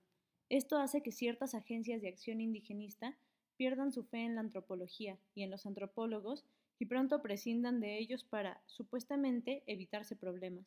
[0.49, 3.15] Esto hace que ciertas agencias de acción indigenista
[3.55, 6.45] pierdan su fe en la antropología y en los antropólogos
[6.79, 10.65] y pronto prescindan de ellos para, supuestamente, evitarse problemas.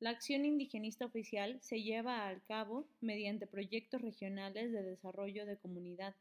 [0.00, 6.14] La acción indigenista oficial se lleva al cabo mediante proyectos regionales de desarrollo de comunidad.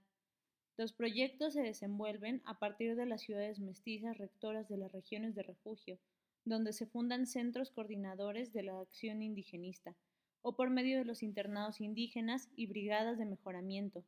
[0.77, 5.43] Los proyectos se desenvuelven a partir de las ciudades mestizas rectoras de las regiones de
[5.43, 5.97] refugio,
[6.45, 9.95] donde se fundan centros coordinadores de la acción indigenista,
[10.41, 14.03] o por medio de los internados indígenas y brigadas de mejoramiento.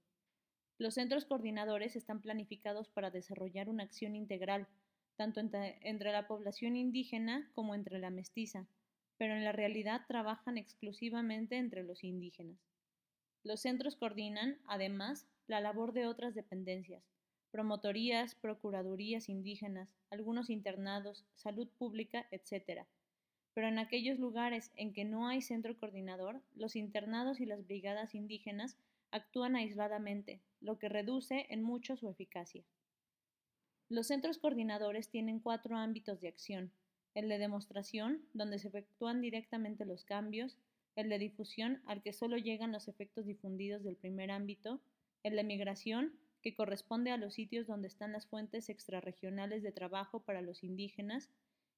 [0.78, 4.68] Los centros coordinadores están planificados para desarrollar una acción integral,
[5.16, 8.68] tanto entre, la población indígena como entre la mestiza,
[9.18, 12.60] pero en la realidad trabajan exclusivamente entre los indígenas.
[13.44, 17.15] Los centros coordinan, además, la labor de otras dependencias,
[17.56, 22.82] promotorías, procuradurías indígenas, algunos internados, salud pública, etc.
[23.54, 28.14] Pero en aquellos lugares en que no hay centro coordinador, los internados y las brigadas
[28.14, 28.76] indígenas
[29.10, 32.66] actúan aisladamente, lo que reduce en mucho su eficacia.
[33.88, 36.74] Los centros coordinadores tienen cuatro ámbitos de acción,
[37.14, 40.58] el de demostración, donde se efectúan directamente los cambios,
[40.98, 44.82] el de difusión, al que solo llegan los efectos difundidos del primer ámbito,
[45.24, 50.20] el de migración, que corresponde a los sitios donde están las fuentes extrarregionales de trabajo
[50.20, 51.32] para los indígenas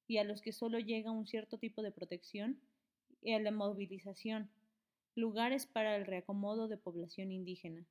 [0.06, 2.60] y a los que solo llega un cierto tipo de protección,
[3.22, 4.50] y el de movilización,
[5.14, 7.86] lugares para el reacomodo de población indígena.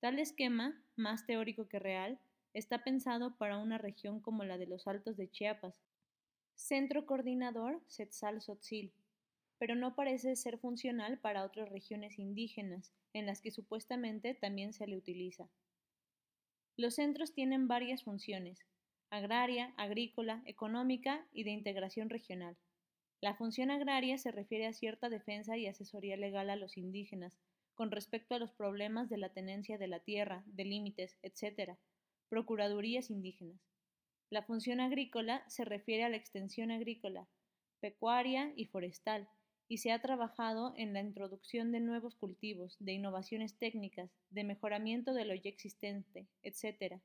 [0.00, 2.18] Tal esquema, más teórico que real,
[2.52, 5.80] está pensado para una región como la de los Altos de Chiapas,
[6.54, 8.92] Centro Coordinador Setzal-Sotzil,
[9.58, 14.86] pero no parece ser funcional para otras regiones indígenas, en las que supuestamente también se
[14.86, 15.48] le utiliza.
[16.76, 18.66] Los centros tienen varias funciones,
[19.08, 22.56] agraria, agrícola, económica y de integración regional.
[23.20, 27.38] La función agraria se refiere a cierta defensa y asesoría legal a los indígenas
[27.74, 31.78] con respecto a los problemas de la tenencia de la tierra, de límites, etc.
[32.28, 33.60] Procuradurías indígenas.
[34.28, 37.28] La función agrícola se refiere a la extensión agrícola,
[37.78, 39.28] pecuaria y forestal,
[39.68, 45.14] y se ha trabajado en la introducción de nuevos cultivos, de innovaciones técnicas, de mejoramiento
[45.14, 47.00] de lo ya existente, etc.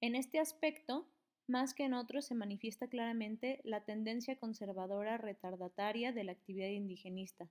[0.00, 1.08] En este aspecto,
[1.46, 7.50] más que en otros, se manifiesta claramente la tendencia conservadora retardataria de la actividad indigenista.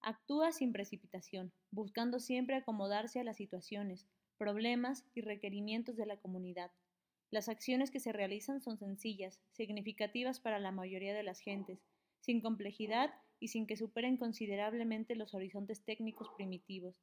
[0.00, 4.06] Actúa sin precipitación, buscando siempre acomodarse a las situaciones,
[4.36, 6.70] problemas y requerimientos de la comunidad.
[7.30, 11.80] Las acciones que se realizan son sencillas, significativas para la mayoría de las gentes,
[12.24, 16.96] sin complejidad y sin que superen considerablemente los horizontes técnicos primitivos.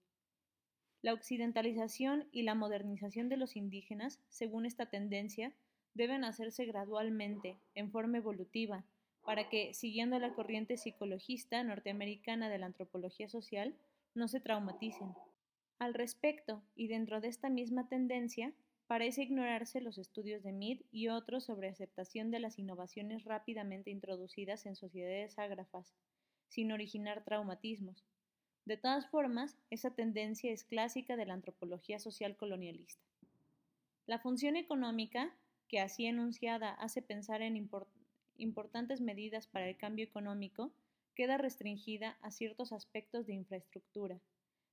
[1.03, 5.53] La occidentalización y la modernización de los indígenas, según esta tendencia,
[5.93, 8.83] deben hacerse gradualmente, en forma evolutiva,
[9.23, 13.75] para que, siguiendo la corriente psicologista norteamericana de la antropología social,
[14.15, 15.13] no se traumaticen.
[15.77, 18.53] Al respecto, y dentro de esta misma tendencia,
[18.91, 24.65] Parece ignorarse los estudios de Mead y otros sobre aceptación de las innovaciones rápidamente introducidas
[24.65, 25.93] en sociedades ágrafas,
[26.49, 28.03] sin originar traumatismos.
[28.65, 33.01] De todas formas, esa tendencia es clásica de la antropología social colonialista.
[34.07, 35.33] La función económica,
[35.69, 37.69] que así enunciada hace pensar en
[38.35, 40.73] importantes medidas para el cambio económico,
[41.15, 44.19] queda restringida a ciertos aspectos de infraestructura.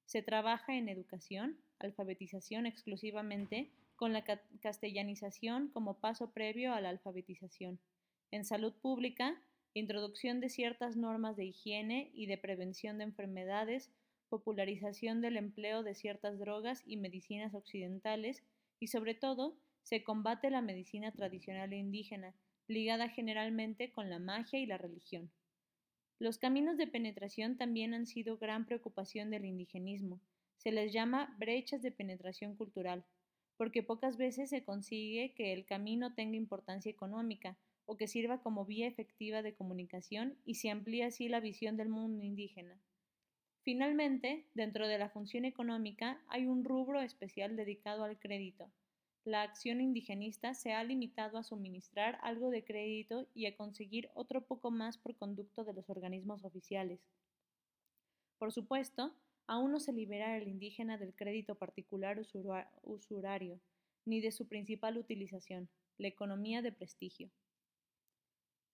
[0.07, 4.23] Se trabaja en educación, alfabetización exclusivamente con la
[4.61, 7.81] castellanización como paso previo a la alfabetización.
[8.31, 9.43] En salud pública,
[9.75, 13.91] introducción de ciertas normas de higiene y de prevención de enfermedades,
[14.29, 18.45] popularización del empleo de ciertas drogas y medicinas occidentales
[18.79, 22.37] y sobre todo se combate la medicina tradicional e indígena,
[22.69, 25.29] ligada generalmente con la magia y la religión.
[26.21, 30.21] Los caminos de penetración también han sido gran preocupación del indigenismo.
[30.57, 33.05] Se les llama brechas de penetración cultural
[33.59, 38.65] porque pocas veces se consigue que el camino tenga importancia económica o que sirva como
[38.65, 42.81] vía efectiva de comunicación y se amplía así la visión del mundo indígena.
[43.63, 48.71] Finalmente, dentro de la función económica hay un rubro especial dedicado al crédito.
[49.25, 54.47] La acción indigenista se ha limitado a suministrar algo de crédito y a conseguir otro
[54.47, 57.01] poco más por conducto de los organismos oficiales.
[58.39, 59.13] Por supuesto,
[59.49, 62.21] Aún no se libera el indígena del crédito particular
[62.83, 63.59] usurario,
[64.05, 67.31] ni de su principal utilización, la economía de prestigio.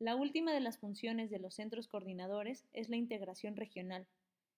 [0.00, 4.08] La última de las funciones de los centros coordinadores es la integración regional.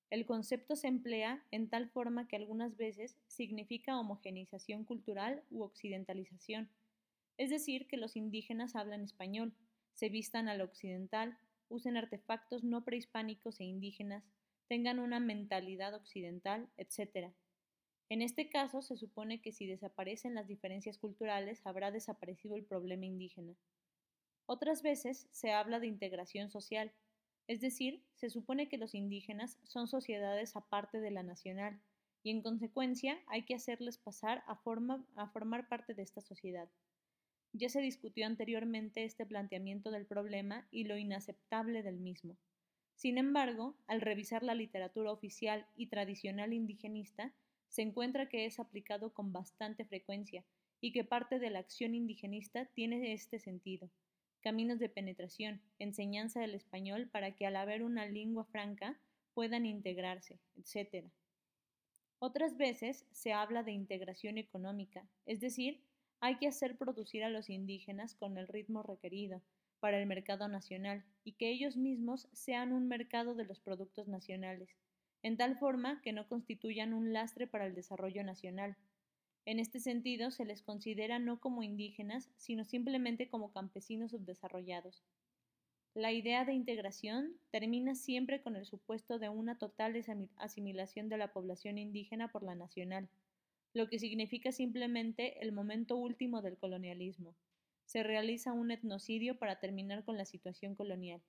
[0.08, 6.70] El concepto se emplea en tal forma que algunas veces significa homogenización cultural u occidentalización,
[7.36, 9.52] es decir, que los indígenas hablan español,
[9.92, 11.36] se vistan al occidental,
[11.68, 14.24] usen artefactos no prehispánicos e indígenas,
[14.68, 17.32] tengan una mentalidad occidental, etc.
[18.08, 23.04] En este caso, se supone que si desaparecen las diferencias culturales, habrá desaparecido el problema
[23.04, 23.54] indígena.
[24.46, 26.92] Otras veces se habla de integración social,
[27.48, 31.80] es decir, se supone que los indígenas son sociedades aparte de la nacional,
[32.22, 34.60] y en consecuencia hay que hacerles pasar a,
[35.16, 36.68] a formar parte de esta sociedad.
[37.52, 42.36] Ya se discutió anteriormente este planteamiento del problema y lo inaceptable del mismo.
[42.96, 47.32] Sin embargo, al revisar la literatura oficial y tradicional indigenista,
[47.68, 50.44] se encuentra que es aplicado con bastante frecuencia
[50.80, 53.90] y que parte de la acción indigenista tiene este sentido.
[54.40, 58.98] Caminos de penetración, enseñanza del español para que al haber una lengua franca
[59.34, 61.04] puedan integrarse, etc.
[62.18, 65.82] Otras veces se habla de integración económica, es decir,
[66.20, 69.42] hay que hacer producir a los indígenas con el ritmo requerido,
[69.86, 74.68] para el mercado nacional y que ellos mismos sean un mercado de los productos nacionales,
[75.22, 78.76] en tal forma que no constituyan un lastre para el desarrollo nacional.
[79.44, 85.04] En este sentido, se les considera no como indígenas, sino simplemente como campesinos subdesarrollados.
[85.94, 89.94] La idea de integración termina siempre con el supuesto de una total
[90.34, 93.08] asimilación de la población indígena por la nacional,
[93.72, 97.36] lo que significa simplemente el momento último del colonialismo,
[97.86, 101.22] se realiza un etnocidio para terminar con la situación colonial.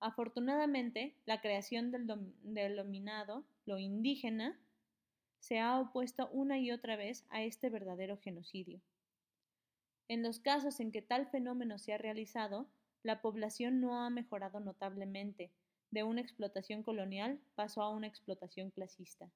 [0.00, 2.06] Afortunadamente, la creación del
[2.42, 4.60] denominado, lo indígena,
[5.40, 8.80] se ha opuesto una y otra vez a este verdadero genocidio.
[10.06, 12.68] En los casos en que tal fenómeno se ha realizado,
[13.02, 15.50] la población no ha mejorado notablemente,
[15.90, 19.30] de una explotación colonial pasó a una explotación clasista.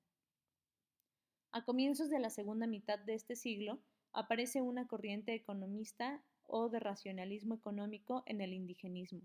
[1.51, 3.79] A comienzos de la segunda mitad de este siglo,
[4.13, 9.23] aparece una corriente economista o de racionalismo económico en el indigenismo.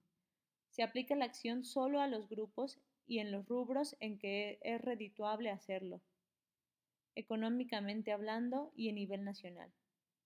[0.69, 4.81] Se aplica la acción solo a los grupos y en los rubros en que es
[4.81, 6.01] redituable hacerlo,
[7.15, 9.71] económicamente hablando y a nivel nacional.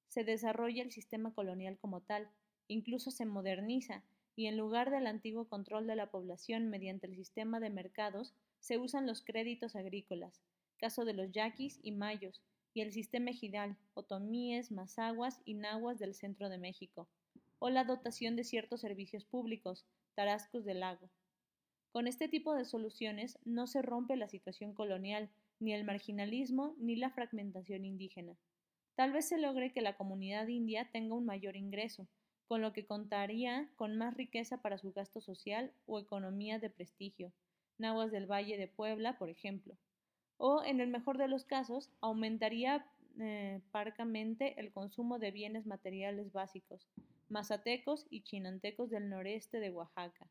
[0.08, 2.30] Se desarrolla el sistema colonial como tal,
[2.68, 4.04] incluso se moderniza,
[4.36, 8.78] y en lugar del antiguo control de la población mediante el sistema de mercados, se
[8.78, 10.42] usan los créditos agrícolas,
[10.78, 12.42] caso de los yaquis y mayos,
[12.74, 17.10] y el sistema ejidal, otomíes, mazaguas y nahuas del centro de México,
[17.60, 21.10] o la dotación de ciertos servicios públicos, tarascos del lago.
[21.92, 26.96] Con este tipo de soluciones no se rompe la situación colonial, ni el marginalismo, ni
[26.96, 28.38] la fragmentación indígena.
[28.96, 32.08] Tal vez se logre que la comunidad india tenga un mayor ingreso,
[32.48, 37.32] con lo que contaría con más riqueza para su gasto social o economía de prestigio,
[37.78, 39.78] Nahuas del Valle de Puebla, por ejemplo.
[40.44, 42.84] O, en el mejor de los casos, aumentaría
[43.20, 46.88] eh, parcamente el consumo de bienes materiales básicos,
[47.30, 50.28] mazatecos y chinantecos del noreste de Oaxaca.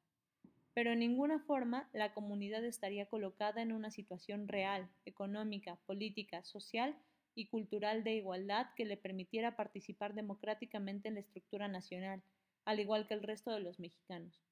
[0.74, 6.96] Pero en ninguna forma la comunidad estaría colocada en una situación real, económica, política, social
[7.36, 12.20] y cultural de igualdad que le permitiera participar democráticamente en la estructura nacional,
[12.64, 14.49] al igual que el resto de los mexicanos.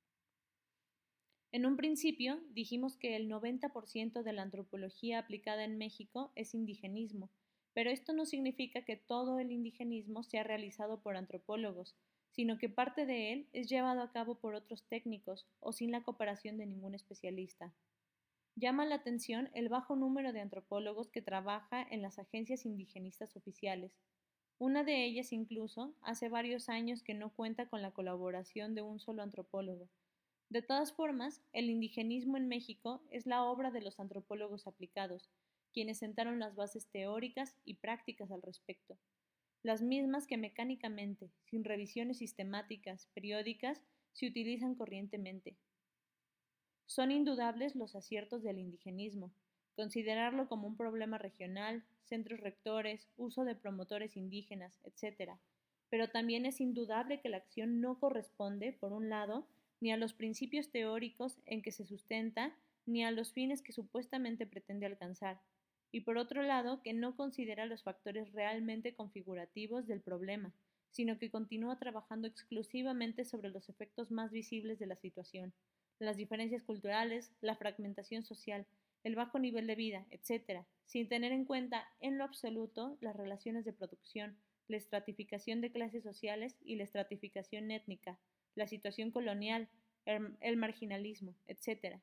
[1.51, 7.31] En un principio dijimos que el 90% de la antropología aplicada en México es indigenismo,
[7.73, 11.97] pero esto no significa que todo el indigenismo sea realizado por antropólogos,
[12.33, 16.03] sino que parte de él es llevado a cabo por otros técnicos o sin la
[16.03, 17.73] cooperación de ningún especialista.
[18.55, 23.93] Llama la atención el bajo número de antropólogos que trabaja en las agencias indigenistas oficiales.
[24.59, 29.01] Una de ellas incluso hace varios años que no cuenta con la colaboración de un
[29.01, 29.89] solo antropólogo,
[30.51, 35.29] de todas formas, el indigenismo en México es la obra de los antropólogos aplicados,
[35.75, 38.99] quienes sentaron las bases teóricas y prácticas al respecto,
[39.63, 43.83] las mismas que mecánicamente, sin revisiones sistemáticas, periódicas,
[44.13, 45.57] se utilizan corrientemente.
[46.87, 49.31] Son indudables los aciertos del indigenismo,
[49.77, 55.33] considerarlo como un problema regional, centros rectores, uso de promotores indígenas, etc.
[55.91, 59.47] Pero también es indudable que la acción no corresponde, por un lado,
[59.81, 62.57] ni a los principios teóricos en que se sustenta,
[62.87, 65.41] ni a los fines que supuestamente pretende alcanzar,
[65.91, 70.53] y por otro lado, que no considera los factores realmente configurativos del problema,
[70.91, 75.55] sino que continúa trabajando exclusivamente sobre los efectos más visibles de la situación,
[75.99, 78.67] las diferencias culturales, la fragmentación social,
[79.05, 83.65] el bajo nivel de vida, etc., sin tener en cuenta en lo absoluto las relaciones
[83.65, 88.19] de producción, la estratificación de clases sociales y la estratificación étnica,
[88.59, 89.69] la situación colonial,
[90.05, 92.01] el, marginalismo, etc.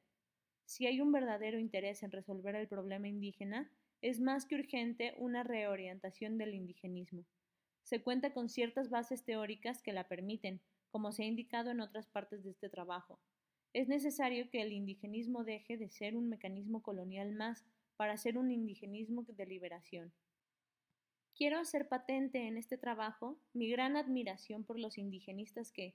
[0.66, 3.70] Si hay un verdadero interés en resolver el problema indígena,
[4.02, 7.26] es más que urgente una reorientación del indigenismo.
[7.84, 12.08] Se cuenta con ciertas bases teóricas que la permiten, como se ha indicado en otras
[12.08, 13.20] partes de este trabajo.
[13.74, 17.66] Es necesario que el indigenismo deje de ser un mecanismo colonial más
[17.98, 20.14] para ser un indigenismo de liberación.
[21.36, 25.94] Quiero hacer patente en este trabajo mi gran admiración por los indigenistas que,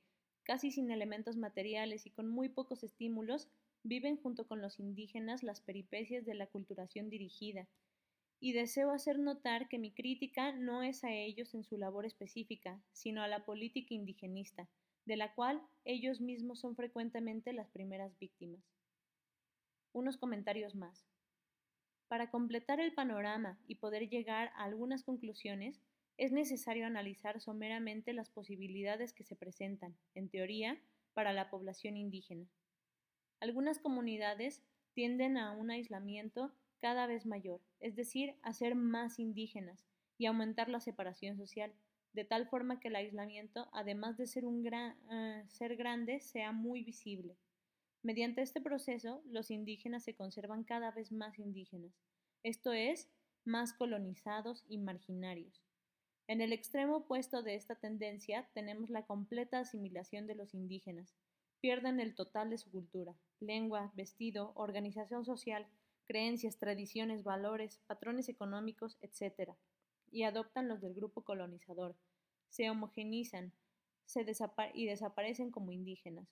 [0.51, 3.49] casi sin elementos materiales y con muy pocos estímulos,
[3.85, 7.69] viven junto con los indígenas las peripecias de la culturación dirigida,
[8.41, 12.83] y deseo hacer notar que mi crítica no es a ellos en su labor específica,
[12.91, 14.69] sino a la política indigenista,
[15.05, 18.65] de la cual ellos mismos son frecuentemente las primeras víctimas.
[19.93, 21.07] Unos comentarios más.
[22.09, 25.81] Para completar el panorama y poder llegar a algunas conclusiones,
[26.21, 30.79] es necesario analizar someramente las posibilidades que se presentan, en teoría,
[31.15, 32.47] para la población indígena.
[33.41, 34.63] Algunas comunidades
[34.93, 39.87] tienden a un aislamiento cada vez mayor, es decir, a ser más indígenas
[40.19, 41.73] y aumentar la separación social,
[42.13, 46.53] de tal forma que el aislamiento, además de ser, un gran, eh, ser grande, sea
[46.53, 47.39] muy visible.
[48.03, 51.95] Mediante este proceso, los indígenas se conservan cada vez más indígenas,
[52.43, 53.09] esto es,
[53.47, 55.70] más colonizados y marginarios.
[56.31, 61.17] En el extremo opuesto de esta tendencia tenemos la completa asimilación de los indígenas.
[61.61, 65.67] Pierden el total de su cultura, lengua, vestido, organización social,
[66.07, 69.55] creencias, tradiciones, valores, patrones económicos, etc.
[70.13, 71.97] y adoptan los del grupo colonizador.
[72.49, 73.53] Se homogenizan
[74.75, 76.29] y desaparecen como indígenas.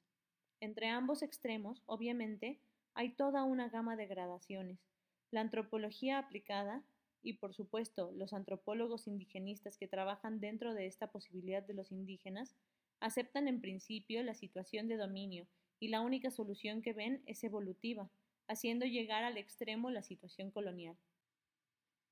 [0.61, 2.61] Entre ambos extremos, obviamente,
[2.95, 4.79] hay toda una gama de gradaciones.
[5.33, 6.85] La antropología aplicada
[7.23, 12.55] y, por supuesto, los antropólogos indigenistas que trabajan dentro de esta posibilidad de los indígenas,
[13.01, 15.47] aceptan en principio la situación de dominio
[15.81, 18.11] y la única solución que ven es evolutiva,
[18.49, 20.97] haciendo llegar al extremo la situación colonial.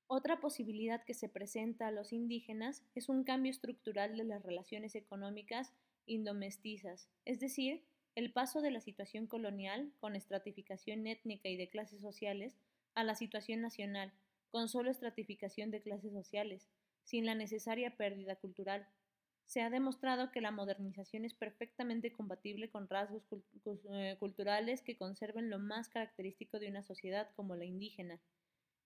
[0.09, 4.95] Otra posibilidad que se presenta a los indígenas es un cambio estructural de las relaciones
[4.95, 5.73] económicas
[6.07, 7.83] indomestizas, es decir,
[8.15, 12.57] el paso de la situación colonial, con estratificación étnica y de clases sociales,
[12.95, 14.13] a la situación nacional,
[14.51, 16.68] con solo estratificación de clases sociales,
[17.05, 18.86] sin la necesaria pérdida cultural.
[19.47, 23.22] Se ha demostrado que la modernización es perfectamente compatible con rasgos
[23.92, 28.20] eh, culturales que conserven lo más característico de una sociedad como la indígena.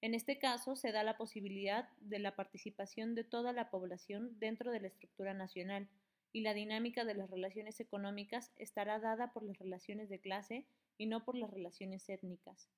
[0.02, 4.70] En este caso, se da la posibilidad de la participación de toda la población dentro
[4.70, 5.88] de la estructura nacional,
[6.32, 11.06] y la dinámica de las relaciones económicas estará dada por las relaciones de clase y
[11.06, 12.68] no por las relaciones étnicas.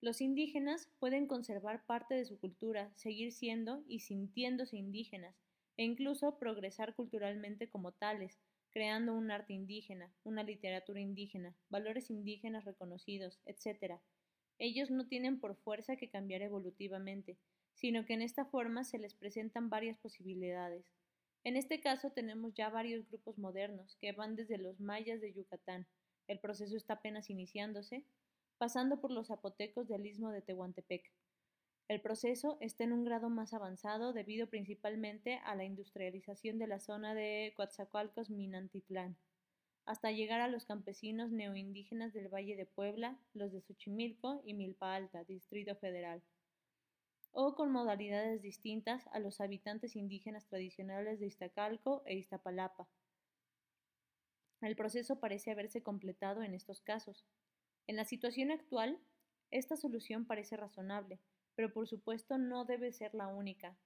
[0.00, 5.34] Los indígenas pueden conservar parte de su cultura, seguir siendo y sintiéndose indígenas,
[5.76, 8.38] e incluso progresar culturalmente como tales,
[8.70, 14.00] creando un arte indígena, una literatura indígena, valores indígenas reconocidos, etc.
[14.58, 17.38] Ellos no tienen por fuerza que cambiar evolutivamente,
[17.74, 20.92] sino que en esta forma se les presentan varias posibilidades.
[21.42, 25.86] En este caso tenemos ya varios grupos modernos que van desde los mayas de Yucatán,
[26.28, 28.04] el proceso está apenas iniciándose,
[28.58, 31.12] pasando por los zapotecos del istmo de Tehuantepec.
[31.88, 36.80] El proceso está en un grado más avanzado debido principalmente a la industrialización de la
[36.80, 39.16] zona de Coatzacoalcos Minantitlán,
[39.84, 44.96] hasta llegar a los campesinos neoindígenas del Valle de Puebla, los de Xochimilco y Milpa
[44.96, 46.22] Alta, Distrito Federal,
[47.30, 52.88] o con modalidades distintas a los habitantes indígenas tradicionales de Iztacalco e Iztapalapa.
[54.60, 57.24] El proceso parece haberse completado en estos casos,
[57.86, 58.98] en la situación actual,
[59.50, 61.20] esta solución parece razonable,
[61.54, 63.76] pero por supuesto no debe ser la única.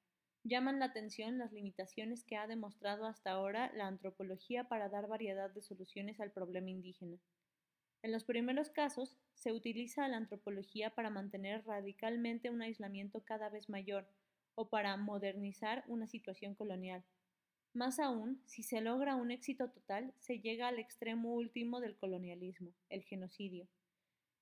[0.43, 5.51] Llaman la atención las limitaciones que ha demostrado hasta ahora la antropología para dar variedad
[5.51, 7.19] de soluciones al problema indígena.
[8.03, 13.69] En los primeros casos, se utiliza la antropología para mantener radicalmente un aislamiento cada vez
[13.69, 14.09] mayor
[14.55, 17.05] o para modernizar una situación colonial.
[17.75, 22.73] Más aún, si se logra un éxito total, se llega al extremo último del colonialismo,
[22.89, 23.69] el genocidio.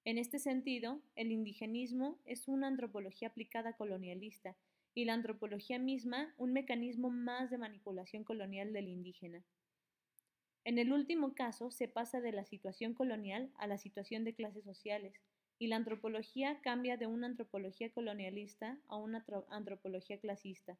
[0.09, 4.57] En este sentido, el indigenismo es una antropología aplicada colonialista
[4.95, 9.45] y la antropología misma un mecanismo más de manipulación colonial del indígena.
[10.65, 14.65] En el último caso, se pasa de la situación colonial a la situación de clases
[14.65, 15.13] sociales,
[15.59, 20.79] y la antropología cambia de una antropología colonialista a una antropología clasista.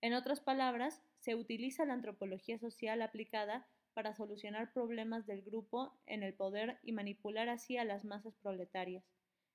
[0.00, 6.22] En otras palabras, se utiliza la antropología social aplicada para solucionar problemas del grupo en
[6.22, 9.04] el poder y manipular así a las masas proletarias.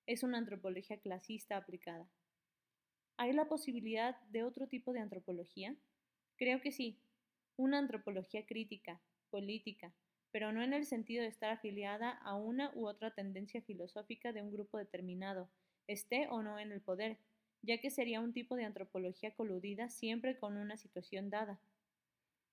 [0.05, 2.07] Es una antropología clasista aplicada.
[3.17, 5.75] ¿Hay la posibilidad de otro tipo de antropología?
[6.37, 6.99] Creo que sí,
[7.55, 9.91] una antropología crítica, política,
[10.31, 14.43] pero no en el sentido de estar afiliada a una u otra tendencia filosófica de
[14.43, 15.49] un grupo determinado,
[15.87, 17.17] esté o no en el poder,
[17.63, 21.59] ya que sería un tipo de antropología coludida siempre con una situación dada.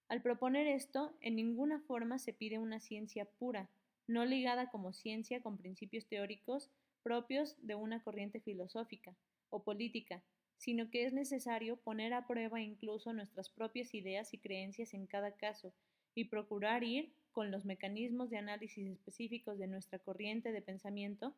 [0.09, 3.71] Al proponer esto, en ninguna forma se pide una ciencia pura,
[4.07, 6.71] no ligada como ciencia con principios teóricos
[7.03, 9.15] propios de una corriente filosófica
[9.51, 10.23] o política,
[10.57, 15.33] sino que es necesario poner a prueba incluso nuestras propias ideas y creencias en cada
[15.33, 15.73] caso
[16.15, 21.35] y procurar ir, con los mecanismos de análisis específicos de nuestra corriente de pensamiento,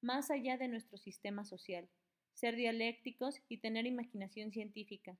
[0.00, 1.88] más allá de nuestro sistema social,
[2.34, 5.18] ser dialécticos y tener imaginación científica,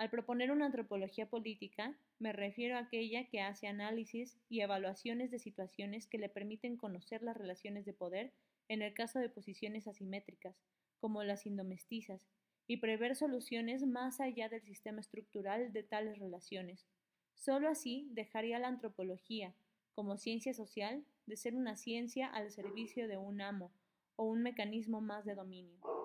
[0.00, 5.38] al proponer una antropología política, me refiero a aquella que hace análisis y evaluaciones de
[5.38, 8.32] situaciones que le permiten conocer las relaciones de poder
[8.68, 10.56] en el caso de posiciones asimétricas,
[11.00, 12.26] como las indomestizas,
[12.66, 16.86] y prever soluciones más allá del sistema estructural de tales relaciones.
[17.34, 19.52] Solo así dejaría la antropología,
[19.92, 23.70] como ciencia social, de ser una ciencia al servicio de un amo
[24.16, 25.99] o un mecanismo más de dominio.